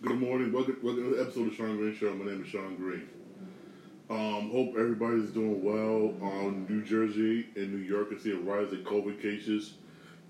Good 0.00 0.20
morning. 0.20 0.52
Welcome, 0.52 0.78
welcome 0.80 1.10
to 1.10 1.16
the 1.16 1.22
episode 1.22 1.48
of 1.48 1.54
Shawn 1.54 1.76
Green 1.76 1.92
Show. 1.92 2.14
My 2.14 2.26
name 2.26 2.42
is 2.42 2.48
Shawn 2.48 2.76
Green. 2.76 3.08
Um, 4.08 4.48
hope 4.52 4.76
everybody's 4.78 5.30
doing 5.30 5.60
well 5.60 6.14
on 6.24 6.66
New 6.68 6.84
Jersey 6.84 7.48
and 7.56 7.72
New 7.74 7.82
York. 7.82 8.10
I 8.14 8.22
see 8.22 8.30
a 8.30 8.36
rise 8.36 8.72
in 8.72 8.84
COVID 8.84 9.20
cases. 9.20 9.74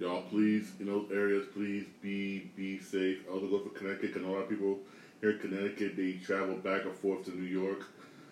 Y'all, 0.00 0.22
please, 0.22 0.72
in 0.80 0.86
those 0.86 1.10
areas, 1.12 1.44
please 1.52 1.84
be 2.00 2.50
be 2.56 2.80
safe. 2.80 3.18
I 3.28 3.34
also 3.34 3.46
go 3.48 3.58
for 3.58 3.68
Connecticut, 3.68 4.14
because 4.14 4.26
a 4.26 4.30
lot 4.30 4.44
of 4.44 4.48
people 4.48 4.78
here 5.20 5.32
in 5.32 5.38
Connecticut, 5.38 5.98
they 5.98 6.12
travel 6.12 6.56
back 6.56 6.86
and 6.86 6.94
forth 6.94 7.26
to 7.26 7.38
New 7.38 7.42
York. 7.42 7.84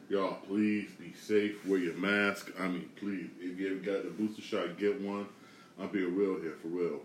Y'all, 0.08 0.38
please 0.48 0.88
be 0.98 1.12
safe. 1.12 1.66
Wear 1.66 1.78
your 1.78 1.96
mask. 1.96 2.50
I 2.58 2.66
mean, 2.66 2.88
please, 2.96 3.28
if 3.40 3.60
you 3.60 3.66
haven't 3.66 3.84
got 3.84 4.04
the 4.04 4.10
booster 4.10 4.40
shot, 4.40 4.78
get 4.78 5.02
one. 5.02 5.26
I'm 5.78 5.88
being 5.88 6.16
real 6.16 6.40
here, 6.40 6.56
for 6.62 6.68
real. 6.68 7.02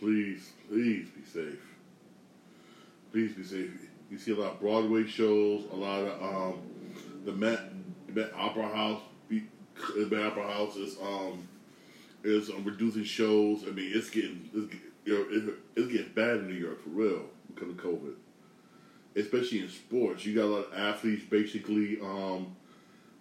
Please, 0.00 0.50
please 0.68 1.06
be 1.10 1.24
safe. 1.24 1.60
Please 3.12 3.32
be 3.32 3.42
safe. 3.42 3.70
You 4.10 4.18
see 4.18 4.32
a 4.32 4.36
lot 4.36 4.52
of 4.52 4.60
Broadway 4.60 5.06
shows, 5.06 5.64
a 5.72 5.76
lot 5.76 6.00
of 6.00 6.22
um, 6.22 6.60
the 7.24 7.32
Met, 7.32 7.60
Met 8.08 8.32
Opera 8.34 8.68
House, 8.68 9.00
the 9.28 10.06
Met 10.06 10.26
Opera 10.26 10.52
House 10.52 10.76
is 10.76 10.96
um 11.00 11.48
is 12.24 12.50
um, 12.50 12.64
reducing 12.64 13.04
shows. 13.04 13.64
I 13.66 13.70
mean, 13.70 13.90
it's 13.94 14.10
getting 14.10 14.48
it's, 14.54 14.74
you 15.04 15.14
know, 15.14 15.26
it, 15.30 15.54
it's 15.76 15.92
getting 15.92 16.12
bad 16.12 16.38
in 16.38 16.48
New 16.48 16.54
York 16.54 16.82
for 16.82 16.90
real 16.90 17.22
because 17.54 17.70
of 17.70 17.76
COVID. 17.76 18.14
Especially 19.16 19.60
in 19.60 19.68
sports, 19.68 20.24
you 20.24 20.34
got 20.34 20.44
a 20.44 20.46
lot 20.46 20.66
of 20.66 20.74
athletes 20.78 21.24
basically 21.24 21.98
um, 22.00 22.54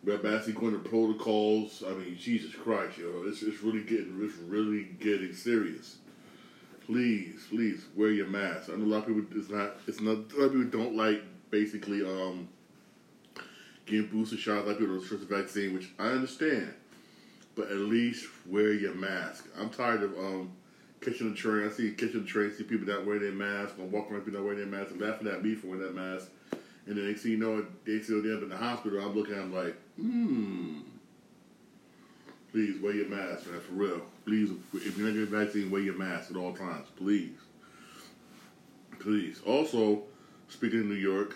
basically 0.03 0.53
going 0.53 0.73
to 0.73 0.89
protocols. 0.89 1.83
I 1.85 1.91
mean, 1.93 2.17
Jesus 2.17 2.53
Christ, 2.53 2.97
yo, 2.97 3.23
it's 3.25 3.41
it's 3.41 3.61
really 3.61 3.83
getting 3.83 4.19
it's 4.21 4.37
really 4.37 4.83
getting 4.99 5.33
serious 5.33 5.97
please, 6.87 7.45
please 7.49 7.85
wear 7.95 8.09
your 8.09 8.27
mask. 8.27 8.69
I 8.69 8.77
know 8.77 8.85
a 8.85 8.87
lot 8.87 9.07
of 9.07 9.07
people 9.07 9.37
it's 9.37 9.49
not 9.49 9.75
it's 9.85 10.01
not 10.01 10.17
a 10.35 10.39
lot 10.39 10.45
of 10.45 10.53
people 10.53 10.79
don't 10.79 10.95
like 10.95 11.21
basically 11.51 12.01
um 12.01 12.47
getting 13.85 14.07
booster 14.07 14.37
shots. 14.37 14.63
A 14.63 14.67
lot 14.67 14.71
of 14.71 14.79
people 14.79 14.99
trust 15.01 15.27
the 15.27 15.35
vaccine, 15.35 15.73
which 15.73 15.89
I 15.99 16.07
understand. 16.07 16.73
But 17.55 17.71
at 17.71 17.77
least 17.77 18.27
wear 18.45 18.73
your 18.73 18.95
mask. 18.95 19.47
I'm 19.59 19.69
tired 19.69 20.01
of 20.01 20.17
um 20.17 20.51
catching 21.01 21.29
the 21.29 21.35
train. 21.35 21.67
I 21.67 21.71
see 21.71 21.91
catching 21.91 22.21
the 22.21 22.27
train, 22.27 22.51
see 22.51 22.63
people 22.63 22.87
not 22.87 23.05
wearing 23.05 23.21
their 23.21 23.31
mask, 23.31 23.75
or 23.77 23.85
walking 23.85 24.13
around 24.15 24.25
people 24.25 24.39
not 24.39 24.45
wearing 24.45 24.59
their 24.59 24.79
mask, 24.79 24.91
and 24.91 25.01
laughing 25.01 25.27
at 25.27 25.43
me 25.43 25.55
for 25.55 25.67
wearing 25.67 25.83
that 25.83 25.95
mask. 25.95 26.29
And 26.85 26.97
then 26.97 27.05
they 27.05 27.15
see 27.15 27.31
you 27.31 27.37
know 27.37 27.65
they 27.85 28.01
see 28.01 28.17
up 28.17 28.41
in 28.41 28.49
the 28.49 28.57
hospital. 28.57 28.99
I'm 29.01 29.13
looking 29.13 29.33
at 29.33 29.39
them 29.39 29.53
like, 29.53 29.75
hmm. 29.99 30.79
Please 32.51 32.81
wear 32.81 32.93
your 32.93 33.07
mask, 33.07 33.47
man, 33.47 33.59
for 33.59 33.73
real. 33.73 34.01
Please, 34.25 34.51
if 34.73 34.97
you're 34.97 35.07
not 35.07 35.13
getting 35.13 35.45
vaccine, 35.45 35.69
wear 35.69 35.81
your 35.81 35.97
mask 35.97 36.31
at 36.31 36.37
all 36.37 36.53
times, 36.53 36.87
please. 36.95 37.37
Please. 38.99 39.41
Also, 39.45 40.03
speaking 40.47 40.79
of 40.79 40.85
New 40.85 40.95
York, 40.95 41.35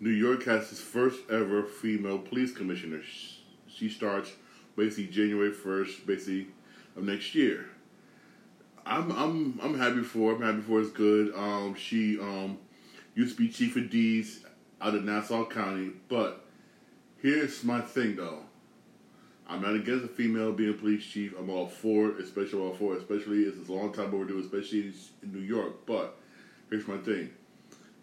New 0.00 0.10
York 0.10 0.44
has 0.44 0.72
its 0.72 0.80
first 0.80 1.20
ever 1.30 1.62
female 1.62 2.18
police 2.18 2.52
commissioner. 2.52 3.02
She 3.68 3.88
starts 3.88 4.32
basically 4.76 5.06
January 5.06 5.52
first, 5.52 6.06
basically 6.06 6.48
of 6.96 7.04
next 7.04 7.34
year. 7.34 7.66
I'm 8.84 9.10
I'm 9.12 9.58
I'm 9.62 9.78
happy 9.78 10.02
for 10.02 10.30
her. 10.30 10.36
I'm 10.36 10.42
happy 10.42 10.62
for 10.62 10.74
her. 10.74 10.80
It's 10.80 10.90
good. 10.90 11.34
Um, 11.34 11.74
she 11.74 12.18
um 12.20 12.58
used 13.14 13.36
to 13.36 13.42
be 13.42 13.48
chief 13.48 13.76
of 13.76 13.90
D's 13.90 14.44
out 14.80 14.94
of 14.94 15.04
Nassau 15.04 15.44
County, 15.46 15.92
but 16.08 16.44
here's 17.22 17.64
my 17.64 17.80
thing 17.80 18.16
though. 18.16 18.40
I'm 19.48 19.62
not 19.62 19.74
against 19.74 20.04
a 20.04 20.08
female 20.08 20.52
being 20.52 20.74
police 20.74 21.04
chief. 21.04 21.34
I'm 21.38 21.50
all 21.50 21.68
for 21.68 22.08
it, 22.08 22.20
especially 22.20 22.60
all 22.60 22.74
for 22.74 22.94
it, 22.94 22.98
especially 22.98 23.42
it's 23.42 23.68
a 23.68 23.72
long 23.72 23.92
time 23.92 24.12
overdue, 24.14 24.40
especially 24.40 24.92
in 25.22 25.32
New 25.32 25.40
York. 25.40 25.86
But 25.86 26.18
here's 26.68 26.88
my 26.88 26.98
thing: 26.98 27.30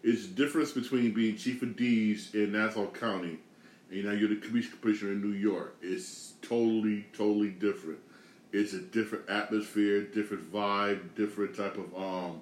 it's 0.02 0.26
the 0.26 0.34
difference 0.34 0.72
between 0.72 1.12
being 1.12 1.36
chief 1.36 1.62
of 1.62 1.76
D's 1.76 2.34
in 2.34 2.52
Nassau 2.52 2.86
County 2.90 3.38
and 3.90 4.04
now 4.04 4.12
you're 4.12 4.28
the 4.28 4.36
commissioner 4.36 5.12
in 5.12 5.20
New 5.20 5.36
York. 5.36 5.76
It's 5.82 6.32
totally, 6.42 7.06
totally 7.16 7.50
different. 7.50 7.98
It's 8.52 8.72
a 8.72 8.80
different 8.80 9.28
atmosphere, 9.28 10.02
different 10.02 10.52
vibe, 10.52 11.14
different 11.16 11.56
type 11.56 11.76
of 11.76 11.94
um, 11.96 12.40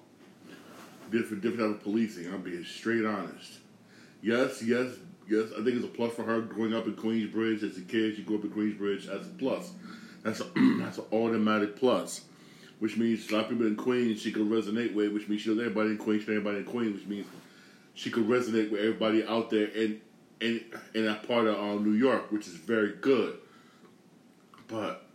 different 1.10 1.43
different 1.43 1.60
type 1.60 1.78
of 1.78 1.82
policing. 1.82 2.32
I'm 2.32 2.43
being 2.43 2.65
straight 2.65 3.05
honest. 3.05 3.59
Yes, 4.22 4.62
yes, 4.62 4.93
yes, 5.32 5.48
I 5.53 5.65
think 5.65 5.76
it's 5.76 5.84
a 5.84 5.88
plus 5.88 6.12
for 6.12 6.25
her 6.25 6.43
growing 6.43 6.75
up 6.75 6.87
in 6.87 6.94
Queensbridge 6.94 7.62
as 7.62 7.78
a 7.78 7.81
kid. 7.81 8.16
She 8.16 8.22
grew 8.22 8.38
up 8.38 8.44
in 8.44 8.50
Queensbridge 8.50 9.09
as 9.09 9.26
a 9.26 9.31
plus. 9.31 9.72
That's 10.22 10.41
a, 10.41 10.44
that's 10.78 10.98
an 10.98 11.04
automatic 11.10 11.76
plus, 11.76 12.25
which 12.78 12.97
means 12.98 13.31
a 13.31 13.34
lot 13.34 13.44
of 13.44 13.50
people 13.50 13.66
in 13.66 13.76
Queens 13.76 14.20
she 14.20 14.31
could 14.31 14.48
resonate 14.48 14.94
with, 14.94 15.12
which 15.12 15.28
means 15.28 15.41
she 15.41 15.50
knows 15.50 15.60
everybody 15.60 15.91
in 15.91 15.98
Queens, 15.98 16.25
she 16.25 16.31
knows 16.31 16.38
everybody 16.38 16.59
in 16.59 16.65
Queens, 16.65 16.94
which 17.00 17.06
means 17.06 17.26
she 17.94 18.10
could 18.10 18.28
resonate 18.28 18.70
with 18.70 18.81
everybody 18.81 19.25
out 19.25 19.50
there 19.50 19.66
in 19.66 20.00
in 20.41 20.60
in 20.94 21.06
that 21.06 21.26
part 21.26 21.47
of 21.47 21.59
um, 21.59 21.82
New 21.82 21.97
York, 21.97 22.31
which 22.31 22.47
is 22.47 22.54
very 22.54 22.93
good. 23.00 23.38
But 24.69 25.06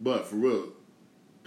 but 0.00 0.26
for 0.26 0.36
real, 0.36 0.68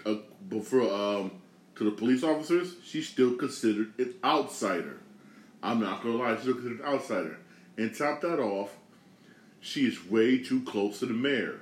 uh, 0.06 0.16
but 0.50 0.66
for 0.66 0.82
um 0.82 1.32
to 1.76 1.86
the 1.86 1.92
police 1.92 2.24
officers, 2.24 2.76
she's 2.84 3.08
still 3.08 3.36
considered 3.36 3.94
an 3.98 4.16
outsider. 4.24 4.98
I'm 5.64 5.80
not 5.80 6.04
gonna 6.04 6.16
lie, 6.16 6.34
she's 6.34 6.42
still 6.42 6.54
considered 6.56 6.82
an 6.82 6.86
outsider. 6.86 7.38
And 7.82 7.96
top 7.96 8.22
that 8.22 8.40
off, 8.40 8.76
she 9.60 9.88
is 9.88 10.06
way 10.06 10.38
too 10.38 10.62
close 10.62 11.00
to 11.00 11.08
the 11.08 11.16
mayor. 11.16 11.62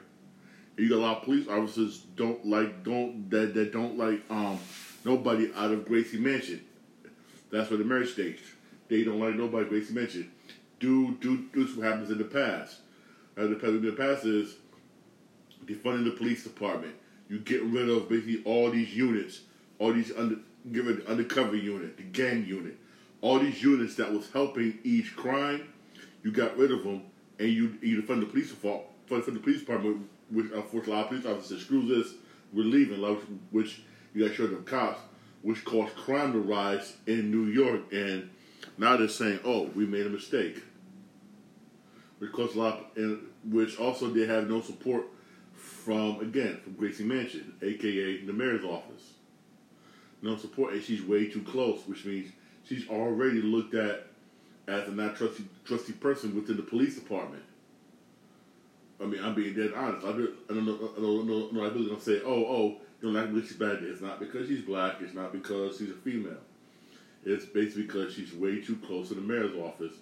You 0.76 0.90
got 0.90 0.98
a 0.98 1.00
lot 1.00 1.18
of 1.20 1.24
police 1.24 1.48
officers 1.48 2.00
don't 2.18 2.46
like 2.46 2.84
don't 2.84 3.30
that 3.30 3.54
that 3.54 3.72
don't 3.72 3.98
like 3.98 4.22
um 4.30 4.60
nobody 5.06 5.50
out 5.56 5.72
of 5.72 5.86
Gracie 5.86 6.20
Mansion. 6.20 6.60
That's 7.52 7.70
where 7.70 7.78
the 7.78 7.86
mayor 7.86 8.06
states. 8.06 8.42
They 8.90 9.06
don't 9.06 9.22
like 9.22 9.36
nobody 9.36 9.70
Gracie 9.70 9.94
Mansion. 9.94 10.30
Do 10.82 11.16
do 11.22 11.46
do 11.54 11.66
what 11.78 11.88
happens 11.88 12.10
in 12.10 12.18
the 12.18 12.26
past. 12.26 12.80
Uh, 13.38 13.48
the, 13.48 13.56
past 13.56 13.68
in 13.68 13.86
the 13.86 13.94
past 13.94 14.26
is 14.26 14.56
defunding 15.66 16.04
the 16.04 16.12
police 16.12 16.44
department. 16.44 16.96
You 17.30 17.40
get 17.40 17.64
rid 17.64 17.88
of 17.88 18.10
basically 18.10 18.44
all 18.44 18.72
these 18.72 18.94
units, 18.94 19.40
all 19.78 19.94
these 19.94 20.12
under 20.18 20.36
give 20.70 20.90
it 20.90 21.06
the 21.06 21.12
undercover 21.12 21.56
unit, 21.56 21.96
the 21.96 22.04
gang 22.04 22.46
unit, 22.46 22.76
all 23.22 23.40
these 23.40 23.64
units 23.64 23.96
that 23.96 24.12
was 24.12 24.30
helping 24.32 24.80
each 24.84 25.16
crime 25.16 25.66
you 26.24 26.32
got 26.32 26.58
rid 26.58 26.72
of 26.72 26.84
them, 26.84 27.04
and 27.40 27.50
you 27.50 27.78
you 27.82 28.02
fund 28.02 28.22
the 28.22 28.26
police 28.26 28.52
for 28.52 28.84
fund 29.08 29.24
the 29.24 29.40
police 29.40 29.60
department, 29.62 30.08
which 30.30 30.52
uh, 30.52 30.58
unfortunately 30.58 30.94
a 30.94 30.96
lot 30.96 31.04
of 31.04 31.10
police 31.10 31.26
officers 31.26 31.50
said, 31.50 31.60
screw 31.60 31.86
this, 31.88 32.14
we're 32.54 32.64
leaving, 32.64 33.02
which 33.52 33.82
you 34.14 34.28
got 34.28 34.36
show 34.36 34.48
them 34.48 34.64
cops, 34.64 35.02
which 35.42 35.64
caused 35.66 35.96
crime 35.96 36.34
to 36.34 36.40
rise 36.40 36.96
in 37.08 37.32
New 37.32 37.46
York, 37.46 37.82
and 37.92 38.30
now 38.78 38.98
they're 38.98 39.08
saying, 39.08 39.40
oh, 39.44 39.64
we 39.76 39.86
made 39.86 40.06
a 40.06 40.10
mistake, 40.10 40.62
which 42.20 42.32
caused 42.32 42.56
a 42.56 42.60
lot, 42.60 42.92
and 42.96 43.20
which 43.46 43.80
also 43.80 44.10
they 44.10 44.26
have 44.26 44.50
no 44.50 44.62
support 44.62 45.06
from 45.54 46.20
again 46.22 46.60
from 46.64 46.74
Gracie 46.74 47.04
Mansion, 47.04 47.54
aka 47.62 48.26
the 48.26 48.34
mayor's 48.34 48.64
office. 48.64 49.14
No 50.22 50.36
support, 50.36 50.74
and 50.74 50.84
she's 50.84 51.02
way 51.02 51.28
too 51.30 51.42
close, 51.44 51.82
which 51.88 52.04
means 52.06 52.32
she's 52.66 52.88
already 52.90 53.42
looked 53.42 53.74
at 53.74 54.09
as 54.70 54.88
a 54.88 54.92
not 54.92 55.16
trusty 55.16 55.46
trusty 55.66 55.94
person 55.94 56.36
within 56.36 56.58
the 56.58 56.64
police 56.64 56.96
department. 56.96 57.44
I 59.02 59.06
mean, 59.06 59.24
I'm 59.24 59.34
being 59.34 59.54
dead 59.54 59.74
honest. 59.74 60.06
I, 60.06 60.12
do, 60.12 60.34
I 60.50 60.54
don't 60.54 60.66
know. 60.66 60.92
I 60.98 61.02
don't 61.02 61.28
know. 61.28 61.50
No, 61.52 61.64
I 61.64 61.70
really 61.70 61.88
don't 61.88 62.02
say, 62.02 62.22
oh, 62.26 62.46
oh, 62.46 62.78
you 63.02 63.12
know, 63.12 63.24
like 63.24 63.46
she's 63.46 63.56
bad. 63.56 63.80
It's 63.82 64.02
not 64.02 64.20
because 64.20 64.48
she's 64.48 64.62
black. 64.62 64.98
It's 65.00 65.14
not 65.14 65.32
because 65.32 65.78
she's 65.78 65.90
a 65.90 65.94
female. 65.94 66.38
It's 67.26 67.46
basically 67.46 67.84
because 67.84 68.14
she's 68.14 68.34
way 68.34 68.62
too 68.62 68.78
close 68.86 69.10
to 69.10 69.16
the 69.16 69.22
mayor's 69.22 69.56
office. 69.56 69.94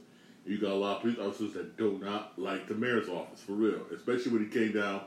You 0.46 0.60
got 0.60 0.72
a 0.72 0.76
lot 0.76 0.98
of 0.98 1.02
police 1.02 1.20
officers 1.20 1.54
that 1.54 1.78
do 1.78 2.00
not 2.02 2.38
like 2.38 2.68
the 2.68 2.74
mayor's 2.74 3.10
office 3.10 3.42
for 3.42 3.52
real, 3.54 3.82
especially 3.94 4.32
when 4.32 4.44
it 4.44 4.52
came 4.52 4.72
down 4.72 5.02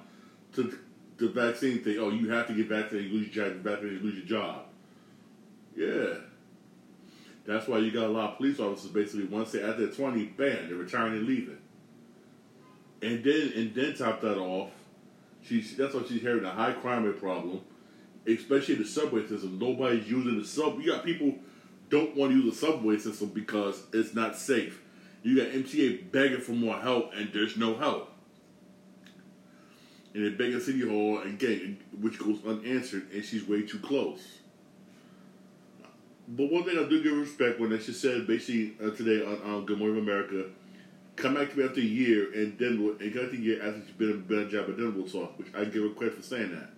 to 0.54 0.78
the 1.16 1.28
vaccine 1.28 1.82
thing. 1.82 1.98
Oh, 1.98 2.10
you 2.10 2.30
have 2.30 2.46
to 2.48 2.54
get 2.54 2.68
vaccinated, 2.68 3.10
you 3.10 3.18
lose 3.18 3.34
your 3.34 3.46
job. 3.46 3.66
You 3.82 4.00
lose 4.00 4.16
your 4.16 4.26
job. 4.26 4.62
Yeah, 5.76 6.14
that's 7.50 7.66
why 7.66 7.78
you 7.78 7.90
got 7.90 8.04
a 8.04 8.08
lot 8.08 8.32
of 8.32 8.36
police 8.36 8.60
officers 8.60 8.90
basically 8.90 9.24
once 9.24 9.52
they're 9.52 9.66
at 9.66 9.78
their 9.78 9.88
twenty, 9.88 10.24
bam, 10.24 10.68
they're 10.68 10.76
retiring 10.76 11.14
and 11.14 11.26
leaving. 11.26 11.58
And 13.02 13.24
then 13.24 13.52
and 13.56 13.74
then 13.74 13.94
top 13.94 14.20
that 14.20 14.38
off, 14.38 14.70
she 15.42 15.60
that's 15.60 15.94
why 15.94 16.02
she's 16.06 16.22
having 16.22 16.44
a 16.44 16.50
high 16.50 16.72
crime 16.72 17.04
rate 17.04 17.18
problem, 17.18 17.60
especially 18.26 18.76
the 18.76 18.84
subway 18.84 19.26
system. 19.26 19.58
Nobody's 19.58 20.08
using 20.08 20.38
the 20.38 20.44
sub. 20.44 20.80
You 20.80 20.92
got 20.92 21.04
people 21.04 21.34
don't 21.88 22.16
want 22.16 22.32
to 22.32 22.40
use 22.40 22.54
the 22.54 22.66
subway 22.66 22.98
system 22.98 23.28
because 23.28 23.82
it's 23.92 24.14
not 24.14 24.36
safe. 24.36 24.80
You 25.22 25.36
got 25.36 25.48
MTA 25.48 26.10
begging 26.10 26.40
for 26.40 26.52
more 26.52 26.78
help, 26.78 27.12
and 27.14 27.30
there's 27.32 27.56
no 27.56 27.74
help. 27.74 28.10
And 30.14 30.24
they're 30.24 30.30
begging 30.32 30.60
City 30.60 30.88
Hall 30.88 31.18
again, 31.20 31.78
which 32.00 32.18
goes 32.18 32.38
unanswered, 32.46 33.10
and 33.12 33.24
she's 33.24 33.46
way 33.46 33.62
too 33.62 33.78
close. 33.78 34.39
But 36.32 36.48
one 36.52 36.62
thing 36.62 36.78
I 36.78 36.88
do 36.88 37.02
give 37.02 37.16
respect 37.16 37.58
when 37.58 37.76
she 37.80 37.92
said 37.92 38.28
basically 38.28 38.74
uh, 38.80 38.90
today 38.90 39.24
on, 39.24 39.42
on 39.42 39.66
Good 39.66 39.78
Morning 39.78 39.98
America, 39.98 40.44
come 41.16 41.34
back 41.34 41.50
to 41.50 41.58
me 41.58 41.64
after 41.64 41.80
a 41.80 41.84
year 41.84 42.32
and 42.32 42.56
then 42.56 42.80
we'll, 42.80 42.96
and 42.98 43.12
come 43.12 43.24
back 43.24 43.32
a 43.32 43.36
year 43.36 43.60
after 43.60 43.82
she's 43.84 43.96
been, 43.96 44.20
been 44.20 44.38
a 44.38 44.48
job, 44.48 44.68
and 44.68 44.78
then 44.78 44.94
we'll 44.94 45.08
talk. 45.08 45.36
Which 45.36 45.48
I 45.54 45.64
give 45.64 45.82
her 45.82 45.88
credit 45.88 46.16
for 46.16 46.22
saying 46.22 46.52
that. 46.52 46.70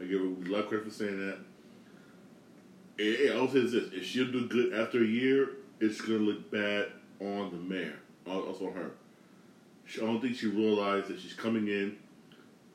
I 0.00 0.04
give 0.04 0.20
her 0.20 0.26
a 0.26 0.52
lot 0.52 0.60
of 0.60 0.68
credit 0.68 0.86
for 0.86 0.92
saying 0.92 1.18
that. 1.18 1.38
And, 3.00 3.16
and 3.16 3.38
I'll 3.40 3.48
say 3.48 3.60
this: 3.60 3.74
if 3.92 4.04
she'll 4.04 4.30
do 4.30 4.46
good 4.46 4.72
after 4.72 5.02
a 5.02 5.06
year, 5.06 5.50
it's 5.80 6.00
gonna 6.00 6.18
look 6.18 6.48
bad 6.48 6.92
on 7.20 7.50
the 7.50 7.56
mayor, 7.56 7.98
also 8.24 8.68
on 8.68 8.74
her. 8.74 8.92
She, 9.84 10.00
I 10.00 10.04
don't 10.04 10.20
think 10.20 10.36
she 10.36 10.46
realized 10.46 11.08
that 11.08 11.18
she's 11.18 11.34
coming 11.34 11.66
in 11.66 11.96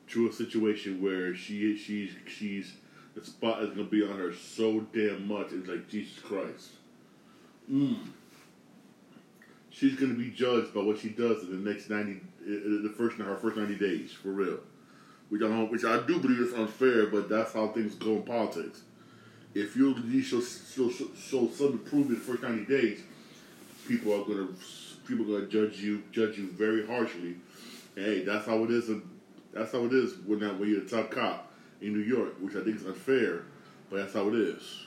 to 0.08 0.28
a 0.28 0.32
situation 0.32 1.00
where 1.00 1.34
she 1.34 1.78
she's 1.78 2.10
she's 2.26 2.74
the 3.14 3.24
spot 3.24 3.62
is 3.62 3.70
gonna 3.70 3.84
be 3.84 4.02
on 4.02 4.18
her 4.18 4.34
so 4.34 4.80
damn 4.92 5.26
much. 5.28 5.48
It's 5.52 5.68
like 5.68 5.88
Jesus 5.88 6.18
Christ. 6.18 6.70
Mm. 7.70 7.96
She's 9.70 9.94
gonna 9.94 10.14
be 10.14 10.30
judged 10.30 10.74
by 10.74 10.82
what 10.82 10.98
she 10.98 11.10
does 11.10 11.42
in 11.44 11.64
the 11.64 11.70
next 11.70 11.90
ninety, 11.90 12.20
the 12.44 12.92
first 12.96 13.16
her 13.16 13.36
first 13.36 13.56
ninety 13.56 13.76
days 13.76 14.12
for 14.12 14.28
real. 14.28 14.58
Which 15.28 15.42
I 15.42 15.48
don't, 15.48 15.70
which 15.70 15.84
I 15.84 16.04
do 16.06 16.18
believe 16.18 16.40
is 16.40 16.54
unfair, 16.54 17.06
but 17.06 17.28
that's 17.28 17.52
how 17.52 17.68
things 17.68 17.94
go 17.94 18.16
in 18.16 18.22
politics. 18.22 18.82
If 19.54 19.76
you 19.76 20.22
show 20.22 20.40
show, 20.40 20.90
show, 20.90 21.48
some 21.48 21.72
improvement 21.72 22.18
the 22.18 22.24
first 22.24 22.42
ninety 22.42 22.64
days, 22.64 23.00
people 23.86 24.12
are 24.12 24.24
gonna 24.24 24.48
people 25.06 25.24
are 25.24 25.40
gonna 25.40 25.50
judge 25.50 25.78
you 25.78 26.02
judge 26.10 26.36
you 26.36 26.50
very 26.50 26.86
harshly. 26.86 27.36
Hey, 27.94 28.24
that's 28.24 28.46
how 28.46 28.64
it 28.64 28.70
is. 28.70 28.90
That's 29.52 29.70
how 29.70 29.84
it 29.84 29.92
is 29.92 30.14
when 30.26 30.40
that 30.40 30.58
when 30.58 30.68
you're 30.68 30.82
a 30.82 30.84
top 30.84 31.12
cop 31.12 31.53
in 31.80 31.92
New 31.92 32.00
York, 32.00 32.34
which 32.40 32.56
I 32.56 32.62
think 32.62 32.76
is 32.76 32.86
unfair, 32.86 33.42
but 33.90 33.96
that's 33.96 34.14
how 34.14 34.28
it 34.28 34.34
is. 34.34 34.86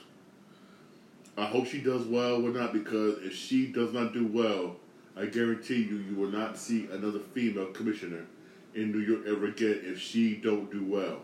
I 1.36 1.46
hope 1.46 1.66
she 1.66 1.80
does 1.80 2.04
well 2.04 2.44
or 2.44 2.50
not 2.50 2.72
because 2.72 3.18
if 3.22 3.34
she 3.34 3.68
does 3.68 3.92
not 3.92 4.12
do 4.12 4.26
well, 4.26 4.76
I 5.16 5.26
guarantee 5.26 5.82
you, 5.82 5.96
you 5.96 6.16
will 6.16 6.30
not 6.30 6.56
see 6.56 6.88
another 6.90 7.20
female 7.20 7.66
commissioner 7.66 8.26
in 8.74 8.92
New 8.92 9.00
York 9.00 9.22
ever 9.26 9.46
again 9.46 9.80
if 9.84 10.00
she 10.00 10.36
don't 10.36 10.70
do 10.70 10.84
well. 10.84 11.20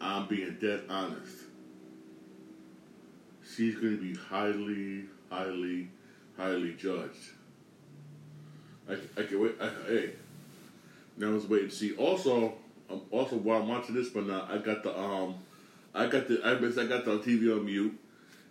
I'm 0.00 0.26
being 0.26 0.56
dead 0.60 0.82
honest. 0.88 1.36
She's 3.56 3.74
going 3.74 3.96
to 3.96 4.02
be 4.02 4.14
highly, 4.14 5.04
highly, 5.30 5.88
highly 6.36 6.74
judged. 6.74 7.32
I, 8.88 8.94
I 9.16 9.24
can 9.24 9.40
wait. 9.40 9.54
I, 9.60 9.70
hey, 9.86 10.10
now 11.16 11.28
let's 11.28 11.46
wait 11.46 11.62
and 11.62 11.72
see. 11.72 11.96
Also, 11.96 12.54
um, 12.90 13.02
also 13.10 13.36
while 13.36 13.62
I'm 13.62 13.68
watching 13.68 13.94
this, 13.94 14.08
but 14.08 14.26
now 14.26 14.46
I 14.50 14.58
got 14.58 14.82
the 14.82 14.98
um, 14.98 15.36
I 15.94 16.06
got 16.06 16.28
the 16.28 16.40
I, 16.44 16.52
I 16.52 16.86
got 16.86 17.04
the 17.04 17.18
TV 17.18 17.54
on 17.54 17.64
mute, 17.64 17.98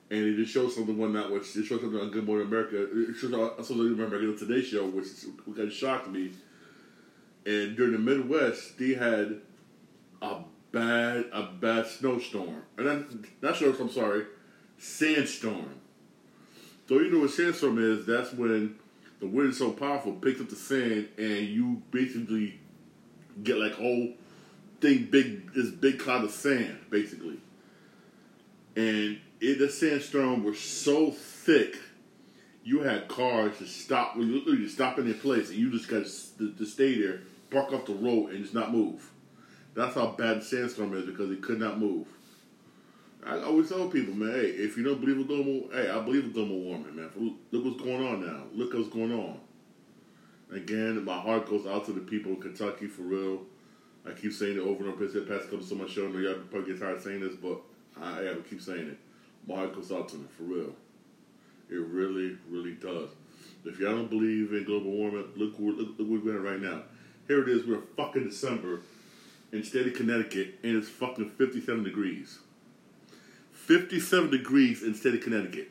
and 0.10 0.20
it 0.20 0.36
just 0.36 0.54
shows 0.54 0.76
something 0.76 0.98
one 0.98 1.14
night, 1.14 1.30
which 1.30 1.56
it 1.56 1.66
shows 1.66 1.82
something 1.82 2.00
on 2.00 2.12
Good 2.12 2.26
Morning 2.26 2.48
America. 2.48 2.84
It 2.84 3.16
shows 3.16 3.32
something 3.32 3.86
on 3.86 3.94
America 3.94 4.38
Today 4.38 4.62
Show, 4.62 4.88
which 4.88 5.08
kind 5.46 5.68
of 5.68 5.74
shocked 5.74 6.10
me. 6.10 6.32
And 7.46 7.78
during 7.78 7.94
the 7.94 8.00
Midwest, 8.00 8.78
they 8.78 8.94
had 8.94 9.42
a 10.22 10.40
bad 10.72 11.26
a 11.32 11.44
bad 11.44 11.88
snowstorm, 11.88 12.64
and 12.78 12.88
then 12.88 13.26
not 13.42 13.58
snowstorm. 13.58 13.90
I'm 13.90 13.94
sorry, 13.94 14.26
sandstorm. 14.78 15.82
So 16.88 17.00
you 17.00 17.12
know 17.12 17.20
what 17.20 17.32
sandstorm 17.32 17.80
is? 17.80 18.06
That's 18.06 18.34
when 18.34 18.76
the 19.20 19.28
wind 19.28 19.50
is 19.50 19.58
so 19.58 19.72
powerful, 19.72 20.14
picks 20.14 20.40
up 20.40 20.50
the 20.50 20.56
sand, 20.56 21.10
and 21.18 21.48
you 21.48 21.82
basically 21.92 22.60
get 23.44 23.58
like 23.58 23.74
whole 23.74 24.14
thing 24.80 25.08
big 25.10 25.54
this 25.54 25.70
big 25.70 26.00
cloud 26.00 26.24
of 26.24 26.32
sand, 26.32 26.80
basically. 26.90 27.40
And 28.76 29.20
it, 29.40 29.60
the 29.60 29.70
sandstorm 29.70 30.44
was 30.44 30.60
so 30.60 31.12
thick, 31.12 31.78
you 32.64 32.82
had 32.82 33.08
cars 33.08 33.58
to 33.58 33.66
stop, 33.66 34.16
literally 34.16 34.68
stop 34.68 35.00
in 35.00 35.06
their 35.06 35.16
place, 35.16 35.50
and 35.50 35.58
you 35.58 35.72
just 35.72 35.88
got 35.88 36.06
to, 36.38 36.54
to 36.54 36.66
stay 36.66 37.02
there, 37.02 37.22
park 37.50 37.74
off 37.74 37.86
the 37.86 37.94
road, 37.94 38.32
and 38.32 38.42
just 38.42 38.54
not 38.54 38.72
move. 38.72 39.10
That's 39.74 39.96
how 39.96 40.08
bad 40.08 40.42
the 40.42 40.46
sandstorm 40.46 40.94
is 40.96 41.06
because 41.06 41.32
it 41.32 41.42
could 41.42 41.60
not 41.60 41.80
move. 41.80 42.08
I 43.26 43.42
always 43.42 43.70
tell 43.70 43.90
people, 43.90 44.14
man, 44.14 44.32
hey, 44.32 44.48
if 44.48 44.78
you 44.78 44.84
don't 44.84 45.02
believe 45.02 45.18
in 45.18 45.28
global, 45.28 45.70
hey, 45.74 45.90
I 45.90 46.00
believe 46.02 46.26
in 46.26 46.32
global 46.32 46.60
warming, 46.60 46.96
man. 46.96 47.10
Look 47.52 47.66
what's 47.66 47.82
going 47.82 48.06
on 48.06 48.26
now. 48.26 48.44
Look 48.54 48.74
what's 48.74 48.90
going 48.90 49.12
on. 49.12 49.40
Again, 50.52 51.04
my 51.04 51.20
heart 51.20 51.50
goes 51.50 51.68
out 51.68 51.86
to 51.86 51.92
the 51.92 52.00
people 52.00 52.32
in 52.32 52.42
Kentucky 52.42 52.88
for 52.88 53.02
real. 53.02 53.42
I 54.08 54.14
keep 54.14 54.34
saying 54.34 54.58
it 54.58 54.62
over 54.62 54.86
and 54.86 54.94
over. 54.94 55.06
Past 55.06 55.50
couple 55.50 55.60
of 55.60 55.72
my 55.72 55.88
show, 55.88 56.08
I 56.08 56.12
know 56.12 56.20
y'all 56.20 56.40
probably 56.50 56.74
get 56.74 56.82
tired 56.82 56.98
of 56.98 57.04
saying 57.04 57.22
this, 57.22 57.36
but 57.36 57.60
I, 58.02 58.30
I 58.30 58.36
keep 58.50 58.62
saying 58.62 58.88
it. 58.88 58.98
My 59.48 59.56
heart 59.56 59.76
goes 59.76 59.92
out 59.92 60.10
to 60.10 60.18
them 60.18 60.28
for 60.38 60.44
real. 60.44 60.74
It 61.70 61.76
really, 61.76 62.38
really 62.50 62.74
does. 62.74 63.10
If 63.66 63.80
y'all 63.80 63.96
don't 63.96 64.10
believe 64.10 64.54
in 64.54 64.64
global 64.64 64.92
warming, 64.92 65.26
look, 65.36 65.56
look, 65.60 65.78
look 65.78 66.08
where 66.08 66.20
we're 66.20 66.36
at 66.38 66.54
right 66.54 66.62
now. 66.62 66.84
Here 67.28 67.42
it 67.42 67.50
is. 67.50 67.66
We're 67.66 67.82
fucking 67.98 68.26
December 68.26 68.82
in 69.52 69.64
state 69.64 69.88
of 69.88 69.94
Connecticut, 69.96 70.56
and 70.64 70.78
it's 70.78 70.88
fucking 70.88 71.32
57 71.32 71.84
degrees. 71.84 72.40
57 73.52 74.32
degrees 74.32 74.84
in 74.84 74.94
state 74.94 75.16
of 75.16 75.22
Connecticut 75.22 75.70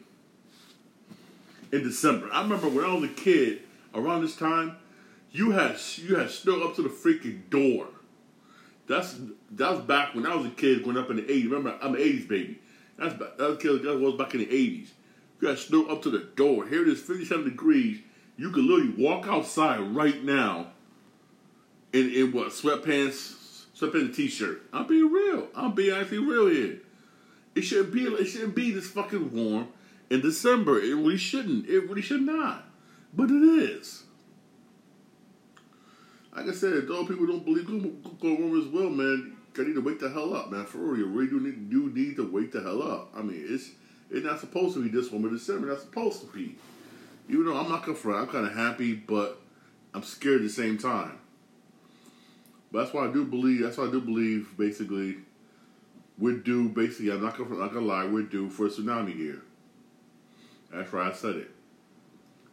in 1.72 1.82
December. 1.82 2.28
I 2.30 2.42
remember 2.42 2.68
when 2.68 2.84
I 2.84 2.94
was 2.94 3.04
a 3.04 3.14
kid, 3.14 3.60
around 3.94 4.22
this 4.22 4.36
time, 4.36 4.76
you 5.32 5.50
had 5.52 5.76
you 5.96 6.16
had 6.16 6.30
snow 6.30 6.62
up 6.62 6.76
to 6.76 6.82
the 6.82 6.88
freaking 6.88 7.48
door. 7.50 7.88
That's 8.88 9.16
that 9.52 9.70
was 9.70 9.80
back 9.80 10.14
when 10.14 10.26
I 10.26 10.34
was 10.34 10.46
a 10.46 10.50
kid 10.50 10.82
growing 10.82 10.98
up 10.98 11.10
in 11.10 11.16
the 11.16 11.22
80s. 11.22 11.44
Remember, 11.44 11.78
I'm 11.82 11.94
an 11.94 12.00
80s 12.00 12.28
baby. 12.28 12.60
That's 12.98 13.14
back, 13.14 13.36
that 13.36 13.48
was, 13.48 13.82
that 13.82 13.98
was 13.98 14.14
back 14.14 14.34
in 14.34 14.40
the 14.40 14.46
80s. 14.46 14.88
You 15.40 15.48
got 15.48 15.58
snow 15.58 15.86
up 15.86 16.02
to 16.02 16.10
the 16.10 16.30
door. 16.36 16.66
Here 16.66 16.82
it 16.82 16.88
is, 16.88 17.00
57 17.00 17.44
degrees. 17.44 18.00
You 18.36 18.50
can 18.50 18.66
literally 18.68 18.94
walk 19.02 19.26
outside 19.28 19.80
right 19.80 20.22
now 20.22 20.68
in, 21.92 22.10
in 22.10 22.32
what 22.32 22.48
sweatpants, 22.48 23.66
sweatpants, 23.78 24.14
t-shirt. 24.14 24.62
I'm 24.72 24.86
being 24.86 25.10
real. 25.10 25.48
I'm 25.54 25.74
being 25.74 25.94
actually 25.94 26.18
real 26.18 26.48
here. 26.48 26.78
It 27.54 27.62
shouldn't 27.62 27.92
be. 27.92 28.04
It 28.04 28.26
shouldn't 28.26 28.54
be 28.54 28.70
this 28.70 28.88
fucking 28.88 29.32
warm 29.32 29.68
in 30.10 30.20
December. 30.20 30.78
It 30.78 30.94
really 30.94 31.16
shouldn't. 31.16 31.68
It 31.68 31.88
really 31.88 32.02
should 32.02 32.22
not. 32.22 32.64
But 33.14 33.30
it 33.30 33.42
is. 33.42 34.04
Like 36.36 36.48
I 36.48 36.52
said, 36.52 36.86
those 36.86 37.08
people 37.08 37.26
don't 37.26 37.46
believe 37.46 37.66
warming 37.66 38.60
as 38.60 38.68
well, 38.68 38.90
man. 38.90 39.36
You 39.56 39.64
need 39.64 39.74
to 39.74 39.80
wake 39.80 40.00
the 40.00 40.10
hell 40.10 40.34
up, 40.34 40.50
man. 40.50 40.66
For 40.66 40.76
real, 40.76 40.98
you 40.98 41.06
really 41.06 41.30
do 41.30 41.40
need, 41.40 41.94
need 41.94 42.16
to 42.16 42.30
wake 42.30 42.52
the 42.52 42.60
hell 42.60 42.82
up. 42.82 43.10
I 43.16 43.22
mean, 43.22 43.42
it's 43.48 43.70
it's 44.10 44.24
not 44.24 44.38
supposed 44.38 44.74
to 44.74 44.82
be 44.82 44.90
this 44.90 45.10
in 45.10 45.22
December. 45.30 45.72
It's 45.72 45.82
not 45.82 45.90
supposed 45.90 46.20
to 46.20 46.26
be. 46.26 46.56
Even 47.30 47.46
though 47.46 47.56
I'm 47.56 47.70
not 47.70 47.86
gonna 47.86 48.18
I'm 48.18 48.28
kind 48.28 48.46
of 48.46 48.54
happy, 48.54 48.92
but 48.92 49.40
I'm 49.94 50.02
scared 50.02 50.36
at 50.36 50.42
the 50.42 50.50
same 50.50 50.76
time. 50.76 51.18
But 52.70 52.80
that's 52.80 52.92
why 52.92 53.06
I 53.06 53.12
do 53.12 53.24
believe. 53.24 53.62
That's 53.62 53.78
why 53.78 53.86
I 53.86 53.90
do 53.90 54.02
believe. 54.02 54.58
Basically, 54.58 55.16
we're 56.18 56.36
due. 56.36 56.68
Basically, 56.68 57.12
I'm 57.12 57.22
not 57.22 57.38
gonna, 57.38 57.54
I'm 57.54 57.60
not 57.60 57.72
gonna 57.72 57.86
lie. 57.86 58.04
We're 58.04 58.24
due 58.24 58.50
for 58.50 58.66
a 58.66 58.68
tsunami 58.68 59.16
here. 59.16 59.40
That's 60.70 60.92
why 60.92 61.08
I 61.08 61.12
said 61.12 61.36
it. 61.36 61.50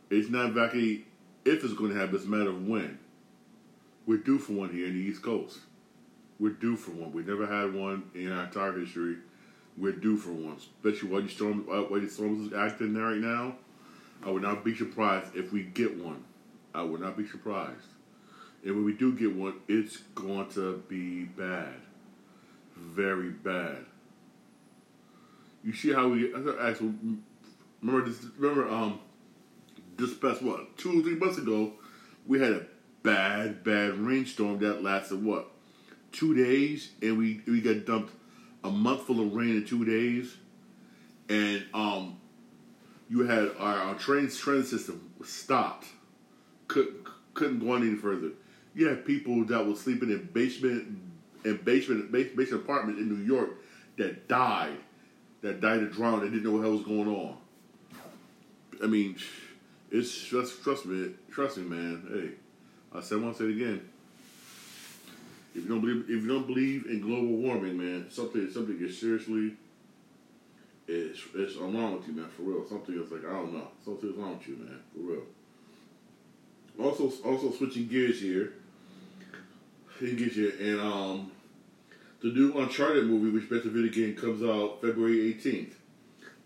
It's 0.10 0.30
not 0.30 0.52
exactly 0.52 1.06
if 1.44 1.66
it's 1.66 1.74
going 1.74 1.92
to 1.92 2.00
happen. 2.00 2.16
It's 2.16 2.26
a 2.26 2.30
matter 2.30 2.52
of 2.52 2.66
when. 2.66 3.00
We're 4.06 4.18
due 4.18 4.40
for 4.40 4.54
one 4.54 4.70
here 4.70 4.88
in 4.88 4.94
the 4.94 5.00
East 5.00 5.22
Coast. 5.22 5.60
We're 6.40 6.52
due 6.52 6.76
for 6.76 6.92
one. 6.92 7.14
We've 7.14 7.28
never 7.28 7.48
had 7.48 7.74
one 7.74 8.04
in 8.14 8.32
our 8.32 8.46
entire 8.46 8.78
history. 8.80 9.18
We're 9.78 9.94
due 9.94 10.18
for 10.18 10.32
one, 10.32 10.58
especially 10.58 11.10
while 11.10 11.22
the 11.22 11.30
storm, 11.30 11.66
uh, 11.72 11.82
while 11.84 12.02
the 12.02 12.10
storms 12.10 12.48
is 12.48 12.54
acting 12.54 12.94
there 12.94 13.04
right 13.04 13.18
now. 13.18 13.56
I 14.26 14.30
would 14.30 14.44
not 14.44 14.64
be 14.64 14.76
surprised 14.76 15.36
if 15.36 15.52
we 15.52 15.64
get 15.64 15.98
one. 15.98 16.24
I 16.74 16.84
would 16.84 17.02
not 17.02 17.18
be 17.18 17.28
surprised. 17.28 17.88
And 18.64 18.76
when 18.76 18.86
we 18.86 18.94
do 18.94 19.14
get 19.14 19.36
one, 19.36 19.56
it's 19.68 19.98
going 20.16 20.50
to 20.52 20.84
be 20.88 21.24
bad 21.24 21.76
very 22.76 23.30
bad. 23.30 23.78
You 25.64 25.74
see 25.74 25.94
how 25.94 26.10
we 26.10 26.34
actually 26.62 26.94
remember 27.82 28.10
this? 28.10 28.24
Remember 28.38 28.70
um, 28.70 29.00
this 29.98 30.14
past 30.14 30.42
what 30.42 30.78
two 30.78 31.00
or 31.00 31.04
three 31.04 31.16
months 31.16 31.38
ago, 31.38 31.74
we 32.28 32.40
had 32.40 32.52
a 32.52 32.66
bad 33.04 33.64
bad 33.64 34.00
rainstorm 34.00 34.60
that 34.60 34.82
lasted 34.82 35.24
what 35.24 35.50
two 36.12 36.34
days, 36.34 36.92
and 37.02 37.18
we 37.18 37.42
we 37.46 37.62
got 37.62 37.86
dumped 37.86 38.14
a 38.64 38.70
month 38.70 39.04
full 39.04 39.20
of 39.20 39.34
rain 39.34 39.58
in 39.58 39.66
two 39.66 39.84
days, 39.84 40.38
and 41.30 41.66
um, 41.74 42.18
you 43.10 43.22
had 43.28 43.52
our, 43.60 43.78
our 43.78 43.96
train 43.96 44.30
train 44.30 44.64
system 44.64 45.12
stopped, 45.24 45.88
couldn't 46.68 47.06
couldn't 47.34 47.60
go 47.60 47.74
on 47.74 47.86
any 47.86 47.96
further. 47.96 48.30
You 48.74 48.88
had 48.88 49.06
people 49.06 49.44
that 49.46 49.68
were 49.68 49.76
sleeping 49.76 50.10
in 50.10 50.30
basement 50.34 51.00
in 51.44 51.58
basement 51.58 52.12
basement 52.12 52.54
apartment 52.54 53.00
in 53.00 53.10
New 53.10 53.24
York 53.24 53.50
that 53.98 54.28
died, 54.28 54.78
that 55.42 55.62
died 55.62 55.84
of 55.84 55.92
drown. 55.92 56.22
They 56.22 56.28
didn't 56.30 56.44
know 56.44 56.52
what 56.52 56.62
hell 56.62 56.72
was 56.72 56.84
going 56.84 57.08
on. 57.08 57.38
I 58.82 58.88
mean, 58.88 59.16
it's 59.92 60.24
trust 60.26 60.64
trust 60.64 60.86
me, 60.86 61.12
trust 61.32 61.58
me, 61.58 61.64
man. 61.64 62.08
Hey, 62.12 62.43
I 62.96 63.02
said 63.02 63.22
once, 63.22 63.38
say 63.38 63.46
it 63.46 63.52
again. 63.52 63.90
If 65.56 65.64
you 65.64 65.70
don't 65.70 65.82
believe, 65.82 66.04
if 66.04 66.24
you 66.24 66.28
don't 66.28 66.48
believe 66.48 66.86
in 66.88 67.02
global 67.02 67.38
warming, 67.38 67.78
man, 67.78 68.08
something 68.10 68.50
something 68.52 68.78
is 68.80 69.00
seriously, 69.00 69.54
it's 70.88 71.20
it's 71.36 71.56
wrong 71.58 71.98
with 71.98 72.08
you, 72.08 72.14
man. 72.14 72.30
For 72.36 72.44
real, 72.44 72.68
something 72.68 73.00
is 73.00 73.12
like 73.12 73.26
I 73.26 73.34
don't 73.34 73.54
know, 73.54 73.68
something 73.86 74.10
is 74.10 74.16
wrong 74.16 74.38
with 74.38 74.48
you, 74.48 74.56
man. 74.58 74.80
For 74.94 75.00
real. 75.00 75.24
Also, 76.80 77.12
also 77.24 77.52
switching 77.52 77.88
gears 77.88 78.20
here 78.20 78.54
he 80.00 80.16
gets 80.16 80.36
you. 80.36 80.54
And 80.60 80.80
um, 80.80 81.32
the 82.22 82.30
new 82.30 82.54
Uncharted 82.54 83.06
movie, 83.06 83.30
which 83.30 83.50
Better 83.50 83.70
Video 83.70 83.92
Game 83.92 84.16
comes 84.16 84.44
out 84.44 84.82
February 84.82 85.34
18th. 85.34 85.74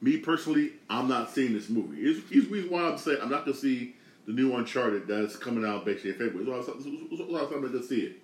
Me 0.01 0.17
personally, 0.17 0.73
I'm 0.89 1.07
not 1.07 1.31
seeing 1.31 1.53
this 1.53 1.69
movie. 1.69 2.01
Here's 2.01 2.23
the 2.23 2.39
reason 2.51 2.69
why 2.69 2.83
I'm 2.83 2.97
saying 2.97 3.19
I'm 3.21 3.29
not 3.29 3.45
gonna 3.45 3.57
see 3.57 3.95
the 4.27 4.33
new 4.33 4.53
Uncharted 4.55 5.07
that's 5.07 5.37
coming 5.37 5.65
out 5.65 5.85
basically 5.85 6.11
in 6.11 6.17
February. 6.17 6.45
So 6.63 6.73
I'm 6.73 7.31
not 7.31 7.49
gonna 7.49 7.83
see 7.83 8.01
it. 8.01 8.17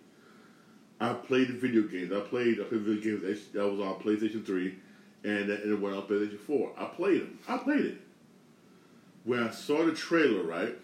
I 0.99 1.13
played 1.13 1.47
the 1.47 1.53
video 1.53 1.83
games. 1.83 2.11
I 2.11 2.19
played, 2.19 2.59
I 2.59 2.65
played 2.65 2.81
video 2.81 3.17
games 3.17 3.47
that 3.53 3.67
was 3.67 3.79
on 3.79 3.95
PlayStation 4.01 4.45
3 4.45 4.75
and, 5.23 5.49
and 5.49 5.71
it 5.71 5.79
went 5.79 5.95
on 5.95 6.03
PlayStation 6.03 6.39
4. 6.39 6.71
I 6.77 6.85
played 6.85 7.21
them. 7.21 7.39
I 7.47 7.57
played 7.57 7.85
it. 7.85 7.97
When 9.23 9.41
I 9.41 9.51
saw 9.51 9.85
the 9.85 9.93
trailer, 9.93 10.43
right, 10.43 10.77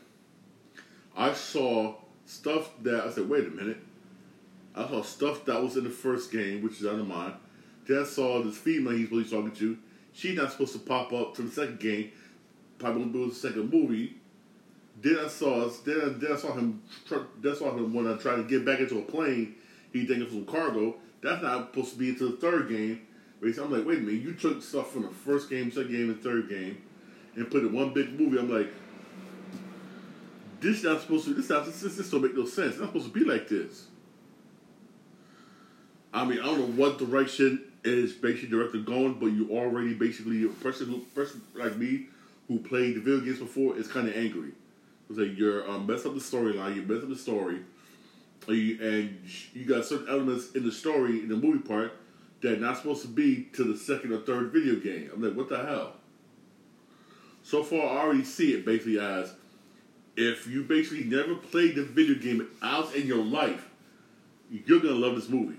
I 1.16 1.34
saw 1.34 1.96
stuff 2.26 2.72
that 2.84 3.04
I 3.04 3.12
said, 3.12 3.30
wait 3.30 3.46
a 3.46 3.50
minute. 3.50 3.78
I 4.74 4.88
saw 4.88 5.02
stuff 5.02 5.46
that 5.46 5.62
was 5.62 5.76
in 5.76 5.84
the 5.84 5.90
first 5.90 6.32
game, 6.32 6.64
which 6.64 6.80
is 6.80 6.86
under 6.86 7.04
mine. 7.04 7.34
Then 7.86 8.04
I 8.04 8.06
saw 8.06 8.42
this 8.42 8.58
female 8.58 8.94
he's 8.94 9.10
supposed 9.10 9.30
to 9.30 9.36
be 9.36 9.44
talking 9.44 9.60
to. 9.60 9.78
She's 10.14 10.38
not 10.38 10.52
supposed 10.52 10.74
to 10.74 10.80
pop 10.80 11.12
up 11.12 11.36
to 11.36 11.42
the 11.42 11.52
second 11.52 11.80
game. 11.80 12.12
Probably 12.78 13.02
gonna 13.02 13.14
do 13.14 13.30
the 13.30 13.36
second 13.36 13.70
movie. 13.70 14.19
Then 15.01 15.18
I 15.20 15.27
saw 15.27 15.70
then, 15.86 16.20
then 16.20 16.34
I 16.34 16.36
saw 16.36 16.53
him. 16.53 16.82
Then 17.10 17.53
I 17.53 17.56
saw 17.56 17.72
him 17.75 17.94
when 17.94 18.12
I 18.12 18.18
tried 18.18 18.38
to 18.38 18.44
get 18.44 18.65
back 18.65 18.79
into 18.79 19.00
a 19.00 19.01
plane. 19.01 19.56
He 19.94 20.06
thinking 20.06 20.29
some 20.29 20.46
cargo. 20.46 20.96
That's 21.22 21.41
not 21.41 21.74
supposed 21.74 21.94
to 21.94 22.00
be 22.00 22.10
into 22.10 22.29
the 22.29 22.38
third 22.38 22.70
game. 22.70 23.01
I'm 23.41 23.72
like, 23.72 23.86
wait 23.86 24.00
a 24.00 24.01
minute, 24.01 24.22
you 24.22 24.34
took 24.34 24.62
stuff 24.62 24.91
from 24.91 25.03
the 25.03 25.10
first 25.10 25.50
game, 25.50 25.72
second 25.72 25.91
game, 25.91 26.10
and 26.10 26.22
third 26.22 26.50
game, 26.50 26.82
and 27.36 27.50
put 27.50 27.63
it 27.63 27.68
in 27.68 27.74
one 27.74 27.94
big 27.94 28.20
movie. 28.20 28.38
I'm 28.38 28.51
like, 28.51 28.70
this 30.60 30.84
not 30.84 31.01
supposed 31.01 31.25
to. 31.25 31.34
This 31.34 31.50
not. 31.50 31.65
This, 31.65 31.82
this 31.82 32.10
don't 32.10 32.22
make 32.22 32.36
no 32.36 32.46
sense. 32.46 32.74
It's 32.74 32.79
not 32.79 32.88
supposed 32.88 33.13
to 33.13 33.20
be 33.20 33.25
like 33.25 33.48
this. 33.48 33.86
I 36.13 36.25
mean, 36.25 36.39
I 36.39 36.46
don't 36.46 36.60
know 36.60 36.84
what 36.84 36.98
direction 36.98 37.63
is 37.86 38.12
basically 38.12 38.50
director 38.50 38.79
going, 38.79 39.13
but 39.20 39.27
you 39.27 39.51
already 39.51 39.94
basically 39.94 40.44
a 40.44 40.50
person 40.50 40.88
who 40.88 41.00
person 41.15 41.41
like 41.53 41.77
me 41.77 42.08
who 42.50 42.60
played 42.60 42.96
the 42.96 43.00
video 43.00 43.22
games 43.22 43.39
before 43.39 43.77
is 43.77 43.88
kind 43.88 44.10
of 44.10 44.18
angry. 44.18 44.51
It's 45.10 45.18
like 45.18 45.38
you're 45.38 45.70
um, 45.70 45.88
mess 45.88 46.06
up 46.06 46.13
the 46.13 46.20
storyline, 46.20 46.75
you're 46.75 46.86
messing 46.86 47.04
up 47.04 47.10
the 47.10 47.16
story, 47.16 47.60
and 48.48 48.58
you, 48.58 48.78
and 48.82 49.20
you 49.54 49.66
got 49.66 49.86
certain 49.86 50.08
elements 50.08 50.51
in 50.54 50.63
the 50.63 50.72
story 50.72 51.20
in 51.20 51.30
the 51.30 51.36
movie 51.36 51.60
part 51.60 51.94
that 52.42 52.54
are 52.54 52.58
not 52.58 52.78
supposed 52.78 53.01
to 53.01 53.08
be 53.08 53.48
to 53.54 53.63
the 53.63 53.78
second 53.78 54.13
or 54.13 54.20
third 54.20 54.51
video 54.51 54.75
game. 54.75 55.10
I'm 55.13 55.22
like, 55.22 55.36
what 55.36 55.50
the 55.50 55.58
hell? 55.58 55.94
So 57.44 57.63
far, 57.63 57.82
I 57.82 58.04
already 58.04 58.24
see 58.24 58.54
it 58.54 58.66
basically 58.66 59.00
as 59.00 59.34
if 60.16 60.48
you 60.48 60.63
basically 60.63 61.06
never 61.06 61.36
played 61.36 61.75
the 61.75 61.84
video 61.84 62.16
game 62.16 62.48
out 62.62 62.94
in 62.94 63.08
your 63.08 63.24
life, 63.24 63.70
you're 64.51 64.80
gonna 64.80 64.94
love 64.94 65.16
this 65.16 65.30
movie. 65.30 65.58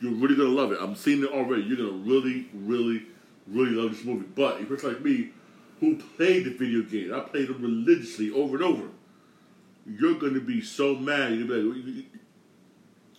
You're 0.00 0.12
really 0.12 0.34
gonna 0.34 0.48
love 0.48 0.72
it. 0.72 0.78
I'm 0.80 0.94
seeing 0.94 1.22
it 1.22 1.30
already. 1.30 1.62
You're 1.62 1.76
gonna 1.76 2.04
really, 2.04 2.48
really, 2.52 3.04
really 3.46 3.72
love 3.72 3.92
this 3.92 4.04
movie. 4.04 4.26
But 4.34 4.60
if 4.60 4.68
you're 4.68 4.78
like 4.78 5.02
me, 5.02 5.30
who 5.80 5.96
played 5.96 6.44
the 6.44 6.50
video 6.50 6.82
game, 6.82 7.12
I 7.12 7.20
played 7.20 7.48
them 7.48 7.62
religiously 7.62 8.30
over 8.30 8.56
and 8.56 8.64
over. 8.64 8.88
You're 9.86 10.18
gonna 10.18 10.40
be 10.40 10.60
so 10.60 10.94
mad. 10.94 11.32
You're 11.32 11.48
gonna 11.48 11.62
be 11.62 11.82
like, 11.82 12.06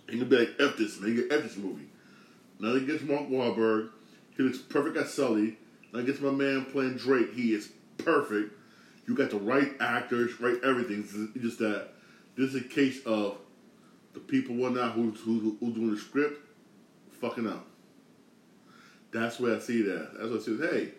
you're 0.10 0.25
be 0.25 0.38
like, 0.38 0.56
"F 0.60 0.77
this 0.77 1.00
man, 1.00 1.27
F 1.32 1.44
this 1.44 1.58
movie." 1.58 1.89
Nothing 2.60 2.84
against 2.84 3.06
Mark 3.06 3.30
Wahlberg. 3.30 3.89
He 4.38 4.44
looks 4.44 4.60
perfect 4.60 4.96
as 4.98 5.13
Sully. 5.13 5.58
Nothing 5.91 6.08
against 6.08 6.22
my 6.22 6.32
man 6.32 6.65
playing 6.65 6.98
Drake. 6.98 7.34
He 7.34 7.53
is 7.53 7.72
perfect. 7.98 8.53
You 9.08 9.15
got 9.15 9.32
the 9.32 9.39
right 9.39 9.72
actors, 9.80 10.39
right 10.39 10.58
everything. 10.63 11.00
It's 11.36 11.44
just 11.44 11.60
that 11.60 11.89
this 12.38 12.53
is 12.53 12.56
a 12.56 12.63
case 12.63 13.03
of 13.06 13.38
the 14.13 14.20
people 14.20 14.56
whatnot 14.56 14.94
who 14.94 15.12
who 15.12 15.58
who 15.60 15.74
doing 15.74 15.94
the 15.96 16.00
script 16.00 16.48
fucking 17.20 17.48
up. 17.48 17.65
That's 19.12 19.39
where 19.39 19.56
I 19.56 19.60
see 19.60 19.82
that. 19.82 20.12
That's 20.13 20.30
what 20.30 20.41
I 20.41 20.44
says. 20.44 20.60
Hey, 20.60 20.91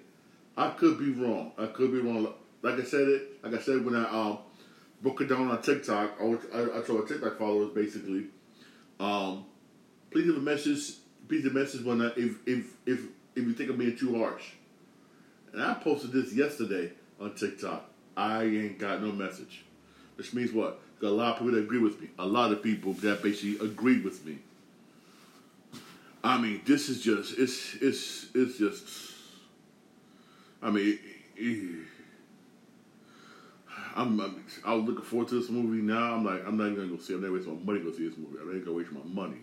I 0.57 0.71
could 0.71 0.99
be 0.99 1.11
wrong. 1.13 1.53
I 1.59 1.67
could 1.67 1.93
be 1.93 2.01
wrong. 2.01 2.33
Like 2.63 2.79
I 2.79 2.85
said 2.85 3.09
it. 3.09 3.43
Like 3.43 3.55
I 3.55 3.59
said 3.59 3.85
when 3.85 3.97
I 3.97 4.05
um 4.09 4.39
broke 5.03 5.21
it 5.21 5.29
down 5.29 5.49
on 5.49 5.61
TikTok. 5.63 6.17
I, 6.21 6.25
I, 6.55 6.79
I 6.79 6.83
told 6.83 7.09
TikTok 7.09 7.39
followers 7.39 7.71
basically. 7.75 8.27
Um, 9.01 9.45
please 10.11 10.27
leave 10.27 10.37
a 10.37 10.41
message. 10.41 10.95
Please 11.29 11.45
leave 11.45 11.57
a 11.57 11.59
message 11.59 11.85
when 11.85 12.03
I, 12.03 12.13
if 12.17 12.37
if 12.47 12.67
if 12.87 13.01
if 13.35 13.45
you 13.45 13.53
think 13.55 13.71
I'm 13.71 13.79
being 13.79 13.97
too 13.97 14.19
harsh. 14.19 14.51
And 15.53 15.63
I 15.63 15.75
posted 15.75 16.13
this 16.13 16.33
yesterday 16.33 16.93
on 17.21 17.35
TikTok. 17.35 17.85
I 18.17 18.45
ain't 18.45 18.79
got 18.79 19.03
no 19.03 19.13
message. 19.13 19.65
Which 20.17 20.35
means 20.35 20.53
what? 20.53 20.81
Got 21.01 21.09
a 21.09 21.11
lot 21.11 21.33
of 21.33 21.39
people 21.39 21.53
that 21.53 21.61
agree 21.61 21.79
with 21.81 22.01
me. 22.01 22.09
A 22.19 22.27
lot 22.27 22.53
of 22.53 22.63
people 22.63 22.93
that 22.95 23.23
basically 23.23 23.67
agreed 23.67 24.05
with 24.05 24.25
me. 24.25 24.39
I 26.23 26.39
mean, 26.39 26.61
this 26.65 26.89
is 26.89 27.03
just 27.03 27.39
it's 27.39 27.75
it's 27.81 28.27
it's 28.35 28.59
just. 28.59 29.12
I 30.63 30.71
mean, 30.71 30.99
I'm, 33.95 34.21
I'm 34.21 34.45
I 34.65 34.75
was 34.75 34.85
looking 34.85 35.05
forward 35.05 35.29
to 35.29 35.41
this 35.41 35.51
movie. 35.51 35.83
Now 35.83 36.15
I'm 36.15 36.25
like 36.25 36.47
I'm 36.47 36.57
not 36.57 36.67
even 36.67 36.77
gonna 36.77 36.89
go 36.89 36.99
see. 36.99 37.15
it. 37.15 37.17
I'm 37.17 37.23
not 37.23 37.33
wasting 37.33 37.55
my 37.59 37.73
money 37.73 37.79
to 37.81 37.91
go 37.91 37.97
see 37.97 38.09
this 38.09 38.17
movie. 38.17 38.39
I'm 38.41 38.53
not 38.53 38.65
gonna 38.65 38.77
waste 38.77 38.93
my 38.93 39.01
money. 39.05 39.41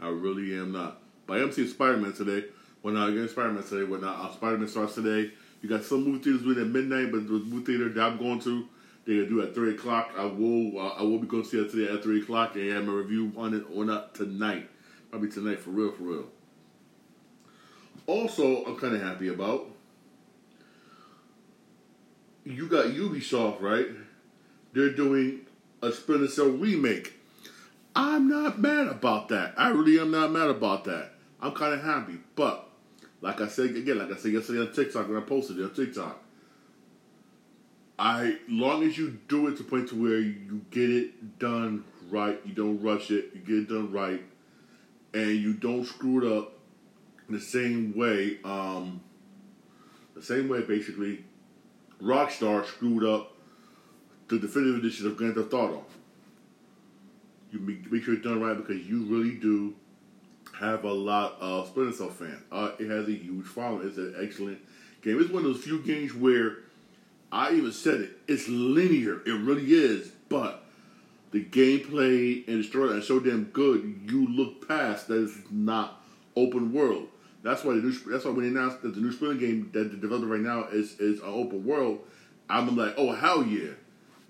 I 0.00 0.08
really 0.08 0.56
am 0.58 0.72
not. 0.72 1.00
But 1.26 1.38
I 1.38 1.42
am 1.42 1.52
seeing 1.52 1.68
Spider 1.68 1.96
Man 1.96 2.12
today. 2.12 2.46
When 2.82 2.96
I 2.96 3.10
get 3.10 3.30
Spider 3.30 3.52
Man 3.52 3.64
today, 3.64 3.84
when 3.84 4.04
uh, 4.04 4.32
Spider 4.32 4.58
Man 4.58 4.68
starts 4.68 4.94
today, 4.94 5.32
you 5.60 5.68
got 5.68 5.82
some 5.82 6.04
movie 6.04 6.22
theaters 6.22 6.42
doing 6.42 6.60
at 6.60 6.68
midnight, 6.68 7.10
but 7.10 7.26
the 7.26 7.32
movie 7.32 7.64
theater 7.64 7.88
that 7.88 8.00
I'm 8.00 8.16
going 8.18 8.40
to, 8.40 8.68
they're 9.04 9.24
gonna 9.24 9.28
do 9.28 9.42
at 9.42 9.54
three 9.54 9.74
o'clock. 9.74 10.12
I 10.16 10.24
will 10.24 10.78
uh, 10.78 10.94
I 10.98 11.02
will 11.02 11.18
be 11.18 11.26
going 11.26 11.42
to 11.42 11.48
see 11.48 11.58
it 11.58 11.70
today 11.70 11.92
at 11.92 12.02
three 12.02 12.22
o'clock 12.22 12.54
and 12.54 12.70
have 12.70 12.88
a 12.88 12.92
review 12.92 13.32
on 13.36 13.54
it 13.54 13.64
or 13.74 13.84
not 13.84 14.14
tonight. 14.14 14.70
Probably 15.10 15.30
tonight 15.30 15.58
for 15.58 15.70
real, 15.70 15.92
for 15.92 16.04
real. 16.04 16.26
Also, 18.06 18.64
I'm 18.64 18.76
kind 18.76 18.94
of 18.94 19.02
happy 19.02 19.28
about. 19.28 19.66
You 22.48 22.66
got 22.66 22.86
Ubisoft, 22.86 23.60
right? 23.60 23.88
They're 24.72 24.94
doing 24.94 25.40
a 25.82 25.92
Splinter 25.92 26.28
Cell 26.28 26.48
remake. 26.48 27.12
I'm 27.94 28.26
not 28.26 28.58
mad 28.58 28.86
about 28.86 29.28
that. 29.28 29.52
I 29.58 29.68
really 29.68 30.00
am 30.00 30.10
not 30.10 30.32
mad 30.32 30.48
about 30.48 30.84
that. 30.84 31.10
I'm 31.42 31.52
kind 31.52 31.74
of 31.74 31.82
happy. 31.82 32.16
But, 32.36 32.66
like 33.20 33.42
I 33.42 33.48
said 33.48 33.76
again, 33.76 33.98
like 33.98 34.10
I 34.10 34.16
said 34.16 34.32
yesterday 34.32 34.60
on 34.60 34.72
TikTok 34.72 35.08
when 35.08 35.18
I 35.18 35.20
posted 35.20 35.58
it 35.58 35.64
on 35.64 35.74
TikTok, 35.74 36.24
I 37.98 38.38
long 38.48 38.82
as 38.82 38.96
you 38.96 39.18
do 39.28 39.48
it 39.48 39.58
to 39.58 39.64
point 39.64 39.90
to 39.90 40.02
where 40.02 40.18
you 40.18 40.62
get 40.70 40.88
it 40.88 41.38
done 41.38 41.84
right, 42.08 42.40
you 42.46 42.54
don't 42.54 42.80
rush 42.80 43.10
it, 43.10 43.30
you 43.34 43.40
get 43.40 43.56
it 43.56 43.68
done 43.68 43.92
right, 43.92 44.22
and 45.12 45.32
you 45.32 45.52
don't 45.52 45.84
screw 45.84 46.24
it 46.24 46.38
up 46.38 46.54
the 47.28 47.40
same 47.40 47.94
way, 47.94 48.38
um, 48.42 49.02
the 50.14 50.22
same 50.22 50.48
way 50.48 50.62
basically 50.62 51.24
Rockstar 52.02 52.64
screwed 52.66 53.04
up 53.04 53.32
the 54.28 54.38
definitive 54.38 54.76
edition 54.76 55.06
of 55.06 55.16
Grand 55.16 55.34
Theft 55.34 55.52
Auto. 55.52 55.84
You 57.50 57.60
make, 57.60 57.90
make 57.90 58.02
sure 58.02 58.14
it's 58.14 58.22
done 58.22 58.40
right 58.40 58.56
because 58.56 58.86
you 58.86 59.04
really 59.04 59.34
do 59.34 59.74
have 60.58 60.84
a 60.84 60.92
lot 60.92 61.36
of 61.40 61.68
Splinter 61.68 61.92
Cell 61.92 62.10
fans. 62.10 62.42
Uh, 62.52 62.72
it 62.78 62.88
has 62.88 63.08
a 63.08 63.12
huge 63.12 63.46
following. 63.46 63.88
It's 63.88 63.96
an 63.96 64.14
excellent 64.20 64.58
game. 65.02 65.20
It's 65.20 65.30
one 65.30 65.44
of 65.44 65.54
those 65.54 65.64
few 65.64 65.80
games 65.80 66.14
where 66.14 66.58
I 67.32 67.52
even 67.54 67.72
said 67.72 68.00
it. 68.00 68.18
It's 68.26 68.48
linear. 68.48 69.20
It 69.26 69.32
really 69.32 69.72
is, 69.72 70.12
but 70.28 70.64
the 71.30 71.44
gameplay 71.44 72.46
and 72.48 72.60
the 72.60 72.64
story 72.64 72.96
are 72.96 73.02
so 73.02 73.20
damn 73.20 73.44
good, 73.44 74.00
you 74.10 74.26
look 74.28 74.66
past 74.66 75.08
that 75.08 75.24
it's 75.24 75.38
not 75.50 76.02
open 76.36 76.72
world. 76.72 77.08
That's 77.48 77.64
why 77.64 77.74
the 77.74 77.80
new 77.80 77.92
that's 77.92 78.24
why 78.24 78.30
when 78.30 78.42
they 78.42 78.48
announced 78.48 78.82
that 78.82 78.94
the 78.94 79.00
new 79.00 79.12
Splinter 79.12 79.38
game 79.38 79.70
that 79.72 79.90
the 79.90 79.96
developer 79.96 80.26
right 80.26 80.40
now 80.40 80.64
is 80.64 80.98
is 81.00 81.20
an 81.20 81.28
open 81.28 81.64
world, 81.64 82.00
I'm 82.48 82.76
like, 82.76 82.94
oh 82.96 83.12
hell 83.12 83.42
yeah! 83.42 83.70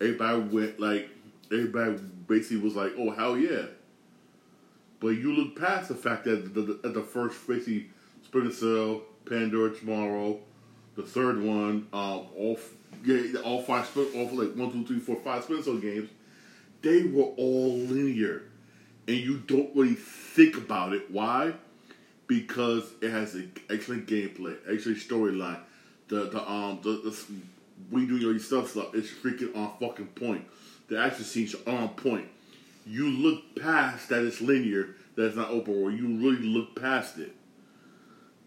Everybody 0.00 0.40
went 0.40 0.80
like 0.80 1.08
everybody 1.50 1.98
basically 2.26 2.58
was 2.58 2.76
like, 2.76 2.92
oh 2.96 3.10
hell 3.10 3.36
yeah! 3.36 3.66
But 5.00 5.08
you 5.08 5.32
look 5.32 5.58
past 5.58 5.88
the 5.88 5.94
fact 5.94 6.24
that 6.24 6.54
the, 6.54 6.62
the, 6.62 6.88
the 6.88 7.02
first 7.02 7.46
basically 7.46 7.90
Splinter 8.24 8.52
Cell, 8.52 9.02
Pandora 9.28 9.74
Tomorrow, 9.74 10.40
the 10.96 11.02
third 11.02 11.42
one, 11.42 11.88
um, 11.92 12.26
all 12.36 12.58
yeah, 13.04 13.40
all 13.40 13.62
five, 13.62 13.90
all 13.96 14.28
like 14.32 14.54
one, 14.54 14.72
two, 14.72 14.84
three, 14.86 14.98
four, 14.98 15.16
five 15.16 15.44
Splinter 15.44 15.64
Cell 15.64 15.78
games 15.78 16.08
they 16.82 17.02
were 17.04 17.24
all 17.24 17.76
linear. 17.76 18.42
And 19.06 19.16
you 19.16 19.38
don't 19.38 19.74
really 19.74 19.94
think 19.94 20.56
about 20.56 20.92
it. 20.92 21.10
Why? 21.10 21.54
Because 22.28 22.84
it 23.00 23.10
has 23.10 23.34
an 23.34 23.52
excellent 23.68 24.06
gameplay, 24.06 24.56
excellent 24.70 24.98
storyline. 24.98 25.58
The 26.08 26.28
the 26.28 26.48
um 26.48 26.78
the, 26.82 26.90
the 26.90 27.16
we 27.90 28.06
do 28.06 28.16
your 28.16 28.38
stuff 28.38 28.70
stuff 28.70 28.94
it's 28.94 29.10
freaking 29.10 29.56
on 29.56 29.72
fucking 29.80 30.08
point. 30.08 30.44
The 30.88 30.98
action 30.98 31.24
scenes 31.24 31.54
are 31.66 31.74
on 31.74 31.88
point. 31.90 32.28
You 32.86 33.08
look 33.08 33.56
past 33.60 34.08
that 34.08 34.24
it's 34.24 34.40
linear, 34.40 34.96
that 35.16 35.26
it's 35.26 35.36
not 35.36 35.50
open 35.50 35.82
world. 35.82 35.98
You 35.98 36.06
really 36.06 36.46
look 36.46 36.80
past 36.80 37.18
it. 37.18 37.34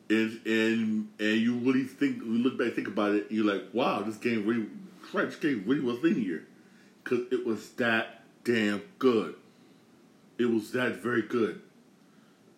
And 0.09 0.41
and 0.45 1.09
and 1.19 1.37
you 1.37 1.55
really 1.55 1.83
think 1.83 2.17
you 2.17 2.37
look 2.37 2.57
back 2.57 2.73
think 2.73 2.87
about 2.87 3.13
it, 3.13 3.27
you're 3.29 3.45
like, 3.45 3.65
wow, 3.73 4.01
this 4.01 4.17
game 4.17 4.45
really 4.45 4.67
this 5.13 5.35
game 5.37 5.63
really 5.65 5.81
was 5.81 5.99
linear. 5.99 6.43
Cause 7.03 7.21
it 7.31 7.45
was 7.45 7.69
that 7.71 8.23
damn 8.43 8.81
good. 8.99 9.35
It 10.37 10.45
was 10.45 10.71
that 10.71 10.95
very 10.97 11.23
good. 11.23 11.61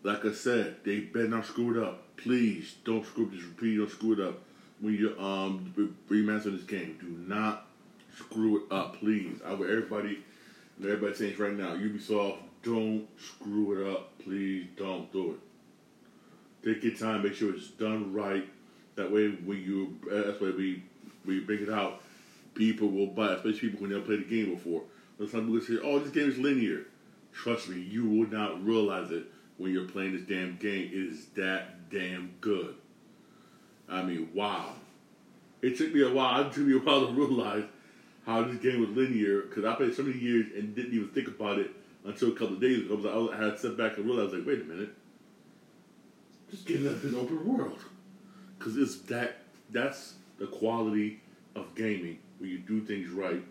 Like 0.03 0.25
I 0.25 0.33
said, 0.33 0.77
they 0.83 1.00
better 1.00 1.29
not 1.29 1.45
screw 1.45 1.77
it 1.77 1.83
up. 1.83 2.17
Please 2.17 2.75
don't 2.83 3.05
screw 3.05 3.29
this 3.33 3.43
repeat, 3.43 3.77
don't 3.77 3.89
screw 3.89 4.13
it 4.13 4.19
up. 4.19 4.41
when 4.81 4.93
you 4.95 5.17
um 5.17 5.74
remaster 6.10 6.51
this 6.55 6.63
game. 6.63 6.98
Do 7.00 7.07
not 7.07 7.67
screw 8.17 8.57
it 8.57 8.72
up, 8.72 9.00
please. 9.00 9.39
I 9.45 9.53
would 9.53 9.69
everybody, 9.69 10.19
everybody 10.81 11.13
saying 11.15 11.38
right 11.38 11.53
now, 11.53 11.75
Ubisoft, 11.75 12.38
don't 12.63 13.07
screw 13.17 13.79
it 13.79 13.93
up, 13.93 14.17
please. 14.19 14.67
Don't 14.75 15.12
do 15.12 15.31
it. 15.31 15.39
Take 16.65 16.83
your 16.83 16.95
time, 16.95 17.24
make 17.24 17.33
sure 17.33 17.55
it's 17.55 17.69
done 17.69 18.13
right. 18.13 18.48
That 18.95 19.12
way, 19.12 19.29
when 19.29 19.60
you 19.60 19.98
that's 20.10 20.39
why 20.41 20.51
we 20.51 20.83
we 21.25 21.39
bring 21.39 21.63
it 21.63 21.69
out, 21.69 22.01
people 22.55 22.89
will 22.89 23.07
buy, 23.07 23.33
especially 23.33 23.69
people 23.69 23.79
who 23.79 23.93
never 23.93 24.05
played 24.05 24.27
the 24.27 24.36
game 24.36 24.53
before. 24.53 24.83
Some 25.19 25.48
people 25.48 25.62
say, 25.62 25.79
"Oh, 25.81 26.00
this 26.00 26.12
game 26.12 26.29
is 26.29 26.38
linear." 26.38 26.88
Trust 27.31 27.69
me, 27.69 27.79
you 27.79 28.05
will 28.07 28.29
not 28.29 28.63
realize 28.63 29.10
it 29.10 29.24
when 29.57 29.72
you're 29.72 29.88
playing 29.88 30.13
this 30.13 30.24
damn 30.24 30.57
game. 30.57 30.89
It 30.91 31.13
is 31.13 31.25
that 31.36 31.89
damn 31.89 32.31
good. 32.41 32.75
I 33.89 34.01
mean, 34.01 34.29
wow. 34.33 34.74
It 35.62 35.77
took 35.77 35.93
me 35.93 36.01
a 36.01 36.12
while. 36.12 36.48
It 36.48 36.53
took 36.53 36.63
me 36.65 36.75
a 36.75 36.79
while 36.79 37.07
to 37.07 37.13
realize 37.13 37.63
how 38.25 38.43
this 38.43 38.57
game 38.57 38.81
was 38.81 38.89
linear 38.89 39.41
because 39.41 39.65
I 39.65 39.75
played 39.75 39.95
so 39.95 40.03
many 40.03 40.19
years 40.19 40.48
and 40.55 40.75
didn't 40.75 40.93
even 40.93 41.10
think 41.10 41.27
about 41.27 41.60
it 41.60 41.72
until 42.05 42.29
a 42.29 42.31
couple 42.31 42.55
of 42.55 42.62
days 42.62 42.79
ago. 42.79 42.95
I, 42.95 43.17
was, 43.17 43.31
I 43.31 43.43
had 43.43 43.53
to 43.53 43.60
sit 43.60 43.77
back 43.77 43.98
and 43.98 44.05
realize, 44.05 44.33
like, 44.33 44.45
wait 44.45 44.62
a 44.62 44.65
minute, 44.65 44.93
this 46.50 46.62
game 46.62 46.86
has 46.86 46.98
been 47.00 47.15
open 47.15 47.45
world 47.45 47.79
because 48.57 48.77
it's 48.77 48.98
that. 49.03 49.39
That's 49.72 50.15
the 50.38 50.45
quality 50.45 51.22
of 51.55 51.74
gaming 51.74 52.19
when 52.38 52.50
you 52.50 52.60
do 52.60 52.81
things 52.81 53.10
right. 53.10 53.43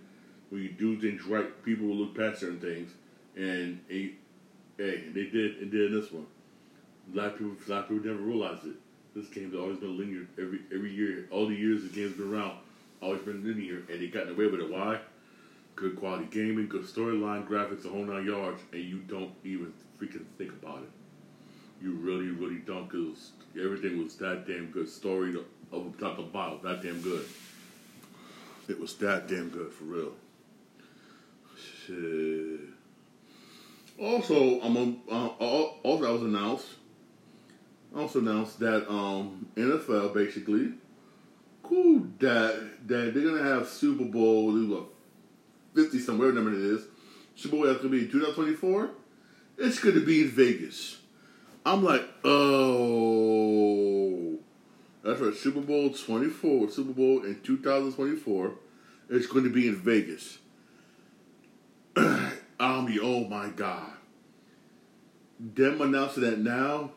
When 0.50 0.62
you 0.62 0.68
do 0.68 1.00
things 1.00 1.25
right, 1.25 1.64
people 1.64 1.87
will 1.87 1.97
look 1.97 2.16
past 2.16 2.40
certain 2.40 2.61
things, 2.61 2.92
and 3.35 3.80
hey, 3.88 4.12
hey 4.79 5.05
they 5.12 5.25
did 5.25 5.59
and 5.59 5.71
did 5.71 5.93
in 5.93 6.00
this 6.00 6.11
one. 6.12 6.26
A 7.12 7.17
lot 7.17 7.26
of 7.26 7.38
people, 7.38 7.52
a 7.67 7.71
lot 7.71 7.81
of 7.81 7.88
people 7.88 8.07
never 8.07 8.23
realized 8.23 8.67
it. 8.67 8.76
This 9.14 9.29
game's 9.29 9.55
always 9.55 9.79
been 9.79 9.99
linear 9.99 10.26
every 10.38 10.61
every 10.75 10.93
year. 10.93 11.29
All 11.31 11.47
the 11.47 11.55
years 11.55 11.83
the 11.83 11.88
game's 11.88 12.17
been 12.17 12.33
around, 12.33 12.59
always 13.02 13.23
been 13.23 13.45
linear, 13.45 13.83
and 13.91 14.00
they 14.00 14.07
gotten 14.07 14.33
away 14.35 14.47
with 14.47 14.61
it. 14.61 14.71
Why? 14.71 15.00
Good 15.75 15.97
quality 15.97 16.26
gaming, 16.31 16.69
good 16.69 16.85
storyline, 16.85 17.47
graphics, 17.49 17.85
a 17.85 17.88
whole 17.88 18.05
nine 18.05 18.26
yards, 18.26 18.61
and 18.73 18.83
you 18.83 18.99
don't 18.99 19.33
even 19.43 19.73
freaking 20.00 20.25
think 20.38 20.52
about 20.52 20.83
it. 20.83 20.91
You 21.83 21.93
really, 21.95 22.29
really 22.29 22.61
don't, 22.61 22.88
because 22.88 23.33
everything 23.59 24.02
was 24.02 24.17
that 24.17 24.47
damn 24.47 24.67
good. 24.67 24.88
Story 24.88 25.35
of 25.73 25.99
top 25.99 26.17
to 26.17 26.23
bottom, 26.23 26.61
that 26.62 26.83
damn 26.83 27.00
good. 27.00 27.25
It 28.69 28.79
was 28.79 28.95
that 28.97 29.29
damn 29.29 29.49
good 29.49 29.73
for 29.73 29.85
real. 29.85 30.12
Shit. 31.87 32.62
Also, 34.02 34.61
I'm 34.61 34.76
a, 34.76 34.94
uh, 35.12 35.28
also 35.38 36.04
that 36.04 36.12
was 36.12 36.23
announced. 36.23 36.66
Also 37.94 38.18
announced 38.18 38.59
that 38.59 38.90
um, 38.90 39.47
NFL 39.54 40.12
basically 40.12 40.73
cool 41.62 42.06
that 42.18 42.88
that 42.88 43.14
they're 43.14 43.23
gonna 43.23 43.44
have 43.44 43.68
Super 43.68 44.04
Bowl 44.04 44.88
fifty 45.75 46.00
somewhere 46.00 46.32
number 46.32 46.52
it 46.52 46.59
is. 46.59 46.82
Super 47.37 47.56
Bowl 47.56 47.66
that's 47.66 47.78
gonna 47.78 47.90
be 47.90 48.09
2024. 48.09 48.90
It's 49.59 49.78
gonna 49.78 50.00
be 50.00 50.23
in 50.23 50.28
Vegas. 50.30 50.99
I'm 51.64 51.85
like, 51.85 52.02
oh, 52.25 53.52
that's 55.04 55.21
right. 55.21 55.32
Super 55.32 55.61
Bowl 55.61 55.90
24, 55.90 56.71
Super 56.71 56.92
Bowl 56.92 57.23
in 57.23 57.40
2024. 57.40 58.54
It's 59.11 59.28
going 59.28 59.44
to 59.44 59.50
be 59.50 59.68
in 59.68 59.76
Vegas. 59.76 60.38
I'll 62.62 62.87
oh 63.02 63.25
my 63.25 63.49
God. 63.49 63.90
Them 65.40 65.81
announcing 65.81 66.23
that 66.23 66.38
now. 66.38 66.92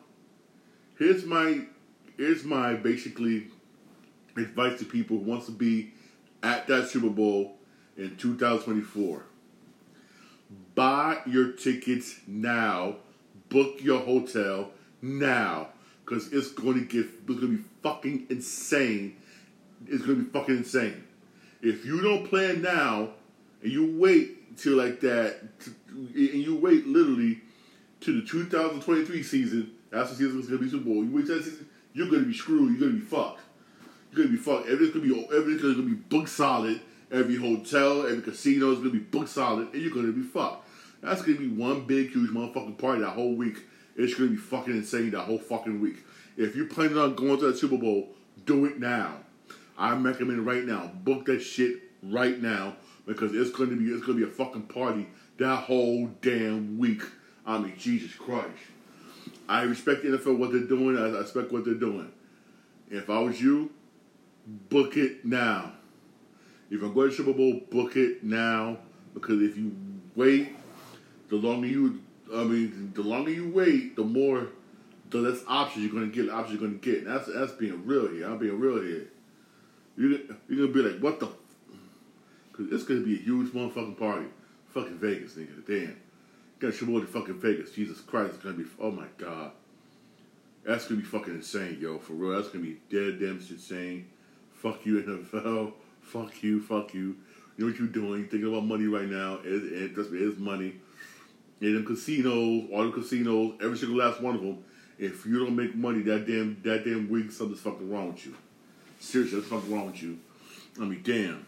Here's 0.96 1.24
my, 1.24 1.62
here's 2.16 2.44
my 2.44 2.74
basically 2.74 3.48
advice 4.36 4.78
to 4.78 4.84
people 4.84 5.18
who 5.18 5.24
wants 5.24 5.46
to 5.46 5.52
be 5.52 5.92
at 6.40 6.68
that 6.68 6.88
Super 6.88 7.10
Bowl 7.10 7.56
in 7.96 8.16
2024. 8.16 9.24
Buy 10.76 11.18
your 11.26 11.50
tickets 11.50 12.20
now. 12.28 12.98
Book 13.48 13.78
your 13.80 13.98
hotel 13.98 14.70
now. 15.02 15.70
Because 16.04 16.32
it's 16.32 16.52
to 16.52 16.80
get, 16.84 17.06
it's 17.06 17.26
going 17.26 17.40
to 17.40 17.56
be 17.58 17.64
fucking 17.82 18.28
insane. 18.30 19.16
It's 19.88 20.04
going 20.04 20.18
to 20.18 20.22
be 20.22 20.30
fucking 20.30 20.58
insane. 20.58 21.02
If 21.60 21.84
you 21.84 22.00
don't 22.00 22.28
plan 22.28 22.62
now, 22.62 23.10
and 23.62 23.72
you 23.72 23.98
wait 23.98 24.35
till 24.56 24.76
like 24.76 25.00
that, 25.00 25.36
and 25.88 26.14
you 26.14 26.56
wait 26.56 26.86
literally 26.86 27.40
to 28.00 28.20
the 28.20 28.26
2023 28.26 29.22
season, 29.22 29.72
that's 29.90 30.10
the 30.10 30.16
season 30.16 30.38
it's 30.38 30.48
going 30.48 30.58
to 30.58 30.64
be 30.64 30.70
Super 30.70 30.84
Bowl. 30.84 31.04
You 31.04 31.10
wait 31.14 31.26
that 31.26 31.44
season, 31.44 31.68
you're 31.92 32.10
to 32.10 32.24
be 32.24 32.34
screwed. 32.34 32.78
You're 32.78 32.90
to 32.90 32.98
be 32.98 33.04
fucked. 33.04 33.40
You're 34.12 34.26
to 34.26 34.32
be 34.32 34.36
fucked. 34.36 34.68
Everything's 34.68 34.92
to 34.92 35.00
be 35.00 35.36
everything's 35.36 35.76
to 35.76 35.82
be 35.82 35.94
book 35.94 36.28
solid. 36.28 36.80
Every 37.10 37.36
hotel, 37.36 38.04
every 38.06 38.20
casino 38.20 38.72
is 38.72 38.80
to 38.80 38.90
be 38.90 38.98
book 38.98 39.28
solid, 39.28 39.72
and 39.72 39.80
you're 39.80 39.92
to 39.92 40.12
be 40.12 40.22
fucked. 40.22 40.68
That's 41.02 41.22
to 41.22 41.38
be 41.38 41.48
one 41.48 41.86
big, 41.86 42.10
huge 42.10 42.30
motherfucking 42.30 42.78
party 42.78 43.02
that 43.02 43.10
whole 43.10 43.34
week. 43.34 43.58
It's 43.94 44.16
to 44.16 44.28
be 44.28 44.36
fucking 44.36 44.74
insane 44.74 45.10
that 45.12 45.20
whole 45.20 45.38
fucking 45.38 45.80
week. 45.80 46.04
If 46.36 46.56
you're 46.56 46.66
planning 46.66 46.98
on 46.98 47.14
going 47.14 47.38
to 47.38 47.46
that 47.46 47.58
Super 47.58 47.78
Bowl, 47.78 48.08
do 48.44 48.66
it 48.66 48.80
now. 48.80 49.18
I'm 49.78 50.04
recommending 50.04 50.44
right 50.44 50.64
now. 50.64 50.90
Book 51.04 51.26
that 51.26 51.40
shit 51.40 51.80
right 52.02 52.40
now 52.40 52.76
because 53.06 53.34
it's 53.34 53.50
going 53.50 53.70
to 53.70 53.76
be 53.76 53.84
it's 53.86 54.04
going 54.04 54.18
to 54.18 54.26
be 54.26 54.30
a 54.30 54.34
fucking 54.34 54.62
party 54.62 55.06
that 55.38 55.56
whole 55.64 56.06
damn 56.22 56.78
week. 56.78 57.02
I 57.46 57.58
mean, 57.58 57.74
Jesus 57.78 58.14
Christ. 58.14 58.50
I 59.48 59.62
respect 59.62 60.02
the 60.02 60.08
NFL 60.08 60.38
what 60.38 60.52
they're 60.52 60.62
doing. 60.62 60.98
I 60.98 61.18
respect 61.18 61.52
what 61.52 61.64
they're 61.64 61.74
doing. 61.74 62.10
If 62.90 63.08
I 63.08 63.20
was 63.20 63.40
you, 63.40 63.70
book 64.68 64.96
it 64.96 65.24
now. 65.24 65.72
If 66.70 66.82
I'm 66.82 66.92
going 66.92 67.10
to 67.10 67.16
Super 67.16 67.32
Bowl, 67.32 67.60
book 67.70 67.96
it 67.96 68.24
now 68.24 68.78
because 69.14 69.40
if 69.40 69.56
you 69.56 69.74
wait, 70.16 70.54
the 71.28 71.36
longer 71.36 71.66
you, 71.66 72.02
I 72.34 72.44
mean, 72.44 72.92
the 72.94 73.02
longer 73.02 73.30
you 73.30 73.50
wait, 73.50 73.96
the 73.96 74.04
more, 74.04 74.48
the 75.10 75.18
less 75.18 75.42
options 75.46 75.84
you're 75.84 75.94
going 75.94 76.10
to 76.10 76.14
get. 76.14 76.32
Options 76.32 76.60
you're 76.60 76.68
going 76.68 76.80
to 76.80 76.84
get. 76.84 77.06
And 77.06 77.14
that's 77.14 77.32
that's 77.32 77.52
being 77.52 77.86
real 77.86 78.08
here. 78.08 78.26
I'm 78.26 78.38
being 78.38 78.58
real 78.58 78.82
here. 78.82 79.08
You're, 79.96 80.18
you're 80.48 80.66
to 80.66 80.72
be 80.72 80.82
like, 80.82 81.00
what 81.00 81.20
the? 81.20 81.28
Because 82.56 82.72
it's 82.72 82.84
to 82.84 83.04
be 83.04 83.16
a 83.16 83.22
huge 83.22 83.52
motherfucking 83.52 83.98
party. 83.98 84.26
Fucking 84.68 84.98
Vegas, 84.98 85.34
nigga. 85.34 85.66
Damn. 85.66 85.96
Got 86.58 86.74
show 86.74 86.86
more 86.86 87.00
to 87.00 87.06
fucking 87.06 87.38
Vegas. 87.38 87.72
Jesus 87.72 88.00
Christ, 88.00 88.34
it's 88.34 88.42
to 88.44 88.52
be, 88.52 88.64
oh 88.80 88.90
my 88.90 89.06
God. 89.18 89.50
That's 90.64 90.86
to 90.86 90.96
be 90.96 91.02
fucking 91.02 91.34
insane, 91.34 91.78
yo. 91.80 91.98
For 91.98 92.14
real. 92.14 92.36
That's 92.36 92.52
to 92.52 92.58
be 92.58 92.78
dead 92.90 93.20
damn 93.20 93.38
insane. 93.38 94.08
Fuck 94.54 94.86
you, 94.86 95.02
NFL. 95.32 95.72
Fuck 96.00 96.42
you, 96.42 96.62
fuck 96.62 96.94
you. 96.94 97.16
You 97.56 97.64
know 97.64 97.70
what 97.70 97.78
you're 97.78 97.88
doing. 97.88 98.20
You're 98.20 98.28
thinking 98.28 98.48
about 98.48 98.64
money 98.64 98.86
right 98.86 99.08
now. 99.08 99.40
It, 99.44 99.72
it, 99.72 99.94
trust 99.94 100.10
me, 100.10 100.20
it's 100.20 100.38
money. 100.38 100.74
In 101.60 101.74
them 101.74 101.86
casinos, 101.86 102.68
all 102.72 102.84
the 102.84 102.92
casinos, 102.92 103.54
every 103.62 103.78
single 103.78 103.96
last 103.98 104.20
one 104.20 104.34
of 104.34 104.42
them, 104.42 104.62
if 104.98 105.24
you 105.24 105.38
don't 105.38 105.56
make 105.56 105.74
money 105.74 106.02
that 106.02 106.26
damn 106.26 106.60
that 106.64 106.84
damn 106.84 107.08
week, 107.08 107.30
something's 107.30 107.60
fucking 107.60 107.90
wrong 107.90 108.12
with 108.12 108.26
you. 108.26 108.34
Seriously, 109.00 109.38
there's 109.38 109.50
something 109.50 109.74
wrong 109.74 109.86
with 109.86 110.02
you. 110.02 110.18
I 110.80 110.84
mean, 110.84 111.02
damn. 111.02 111.46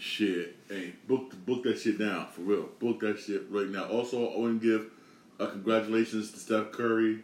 Shit. 0.00 0.56
Hey, 0.66 0.94
book 1.06 1.34
book 1.44 1.62
that 1.64 1.78
shit 1.78 2.00
now, 2.00 2.28
for 2.32 2.40
real. 2.40 2.70
Book 2.78 3.00
that 3.00 3.18
shit 3.18 3.42
right 3.50 3.68
now. 3.68 3.84
Also, 3.84 4.32
I 4.32 4.38
want 4.38 4.62
to 4.62 4.66
give 4.66 4.90
a 5.38 5.46
congratulations 5.46 6.32
to 6.32 6.38
Steph 6.38 6.72
Curry. 6.72 7.18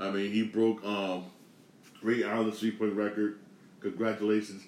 I 0.00 0.10
mean, 0.10 0.32
he 0.32 0.42
broke 0.42 0.84
um 0.84 1.26
Ray 2.02 2.24
Allen's 2.24 2.58
three 2.58 2.72
point 2.72 2.94
record. 2.94 3.38
Congratulations. 3.78 4.64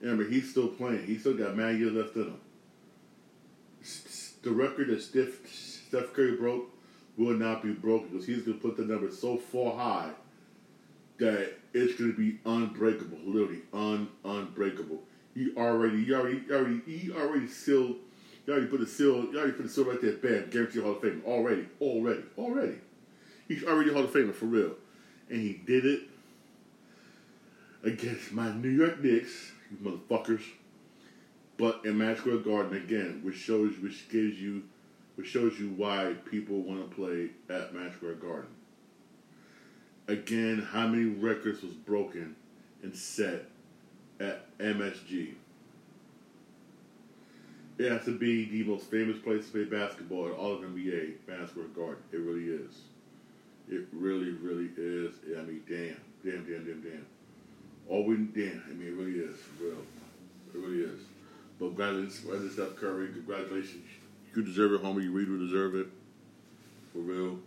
Remember, 0.00 0.28
he's 0.28 0.50
still 0.50 0.66
playing. 0.66 1.06
He 1.06 1.18
still 1.18 1.34
got 1.34 1.56
mad 1.56 1.78
years 1.78 1.92
left 1.92 2.16
in 2.16 2.24
him. 2.24 2.40
The 4.42 4.50
record 4.50 4.88
that 4.88 5.02
Steph, 5.02 5.46
Steph 5.48 6.12
Curry 6.14 6.34
broke 6.34 6.68
will 7.16 7.34
not 7.34 7.62
be 7.62 7.74
broken 7.74 8.08
because 8.08 8.26
he's 8.26 8.42
going 8.42 8.58
to 8.58 8.68
put 8.68 8.76
the 8.76 8.82
number 8.84 9.12
so 9.12 9.36
far 9.36 9.76
high 9.76 10.10
that 11.18 11.54
it's 11.72 11.94
going 11.94 12.12
to 12.12 12.18
be 12.18 12.40
unbreakable, 12.44 13.18
literally 13.24 13.62
un 13.72 14.08
unbreakable. 14.24 14.98
He 15.36 15.52
already, 15.56 16.04
he 16.04 16.14
already, 16.14 16.40
he 16.40 16.52
already, 16.52 16.80
he 16.86 17.12
already 17.12 17.46
sealed. 17.46 17.96
You 18.46 18.52
already 18.52 18.66
put 18.68 18.80
the 18.80 18.86
seal. 18.86 19.24
You 19.24 19.38
already 19.38 19.52
put 19.52 19.64
the 19.64 19.68
seal 19.68 19.84
right 19.84 20.00
there. 20.00 20.14
Bam, 20.14 20.50
guarantee 20.50 20.80
Hall 20.80 20.92
of 20.92 21.02
Fame 21.02 21.22
already, 21.26 21.66
already, 21.80 22.22
already. 22.38 22.76
He's 23.46 23.62
already 23.62 23.92
Hall 23.92 24.04
of 24.04 24.10
Famer 24.10 24.34
for 24.34 24.46
real, 24.46 24.72
and 25.30 25.40
he 25.40 25.52
did 25.52 25.84
it 25.84 26.02
against 27.84 28.32
my 28.32 28.50
New 28.52 28.70
York 28.70 29.00
Knicks, 29.00 29.52
you 29.70 29.76
motherfuckers. 29.78 30.42
But 31.58 31.82
in 31.84 31.98
Madison 31.98 32.22
Square 32.22 32.38
Garden 32.38 32.76
again, 32.76 33.20
which 33.22 33.36
shows, 33.36 33.78
which 33.78 34.08
gives 34.08 34.40
you, 34.40 34.64
which 35.16 35.28
shows 35.28 35.58
you 35.60 35.68
why 35.68 36.14
people 36.30 36.62
want 36.62 36.88
to 36.90 36.96
play 36.96 37.30
at 37.48 37.74
Madison 37.74 37.96
Square 37.98 38.14
Garden 38.14 38.48
again 40.08 40.66
how 40.72 40.86
many 40.86 41.04
records 41.04 41.62
was 41.62 41.72
broken 41.72 42.36
and 42.82 42.94
set 42.94 43.46
at 44.20 44.58
MSG. 44.58 45.34
It 47.78 47.92
has 47.92 48.04
to 48.06 48.18
be 48.18 48.46
the 48.46 48.64
most 48.64 48.90
famous 48.90 49.18
place 49.18 49.46
to 49.46 49.52
play 49.52 49.64
basketball 49.64 50.26
in 50.26 50.32
all 50.32 50.52
of 50.52 50.60
NBA, 50.60 51.14
Square 51.48 51.66
Garden. 51.74 52.02
It 52.10 52.20
really 52.20 52.46
is. 52.46 52.72
It 53.68 53.86
really, 53.92 54.30
really 54.30 54.70
is. 54.76 55.14
I 55.36 55.42
mean, 55.42 55.62
damn, 55.68 56.00
damn, 56.24 56.44
damn, 56.44 56.64
damn, 56.64 56.80
damn. 56.80 57.06
All 57.88 58.04
we 58.04 58.16
damn, 58.16 58.62
I 58.68 58.72
mean, 58.72 58.88
it 58.88 58.94
really 58.94 59.18
is, 59.18 59.36
real. 59.60 59.76
It 60.54 60.58
really 60.58 60.84
is. 60.84 61.00
But 61.58 61.66
congratulations, 61.76 62.52
Steph 62.52 62.76
Curry. 62.76 63.08
Congratulations. 63.08 63.84
You 64.34 64.42
deserve 64.42 64.72
it, 64.72 64.82
homie. 64.82 65.04
You 65.04 65.12
really 65.12 65.38
deserve 65.38 65.74
it. 65.74 65.86
For 66.92 66.98
real. 66.98 67.38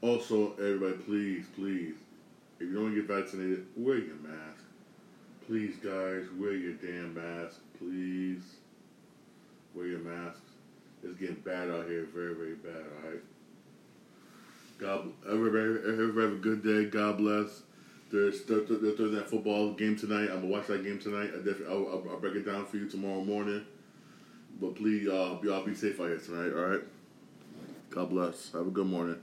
Also, 0.00 0.52
everybody, 0.54 0.94
please, 0.94 1.44
please, 1.54 1.94
if 2.58 2.68
you 2.68 2.74
don't 2.74 2.94
get 2.94 3.04
vaccinated, 3.04 3.66
wear 3.76 3.98
your 3.98 4.16
mask. 4.16 4.51
Please, 5.52 5.76
guys, 5.84 6.24
wear 6.38 6.54
your 6.54 6.72
damn 6.72 7.12
mask. 7.12 7.60
Please. 7.78 8.40
Wear 9.74 9.84
your 9.84 9.98
masks. 9.98 10.40
It's 11.04 11.20
getting 11.20 11.34
bad 11.44 11.68
out 11.68 11.86
here. 11.88 12.06
Very, 12.14 12.32
very 12.32 12.54
bad, 12.54 12.82
alright? 13.04 13.20
God, 14.78 15.12
everybody, 15.30 15.92
everybody 15.92 16.26
have 16.26 16.32
a 16.32 16.40
good 16.40 16.64
day. 16.64 16.86
God 16.86 17.18
bless. 17.18 17.64
There's 18.10 18.42
that 18.44 19.26
football 19.28 19.74
game 19.74 19.94
tonight. 19.94 20.30
I'm 20.30 20.40
gonna 20.40 20.46
watch 20.46 20.68
that 20.68 20.84
game 20.84 20.98
tonight. 20.98 21.32
I 21.34 21.36
definitely 21.36 21.66
I'll, 21.66 22.18
break 22.18 22.36
it 22.36 22.46
down 22.46 22.64
for 22.64 22.78
you 22.78 22.88
tomorrow 22.88 23.22
morning. 23.22 23.66
But 24.58 24.76
please, 24.76 25.06
uh, 25.06 25.36
y'all 25.42 25.66
be 25.66 25.74
safe 25.74 26.00
out 26.00 26.08
here 26.08 26.18
tonight. 26.18 26.56
All 26.56 26.64
right. 26.64 26.82
God 27.90 28.08
bless. 28.08 28.52
Have 28.52 28.68
a 28.68 28.70
good 28.70 28.86
morning. 28.86 29.18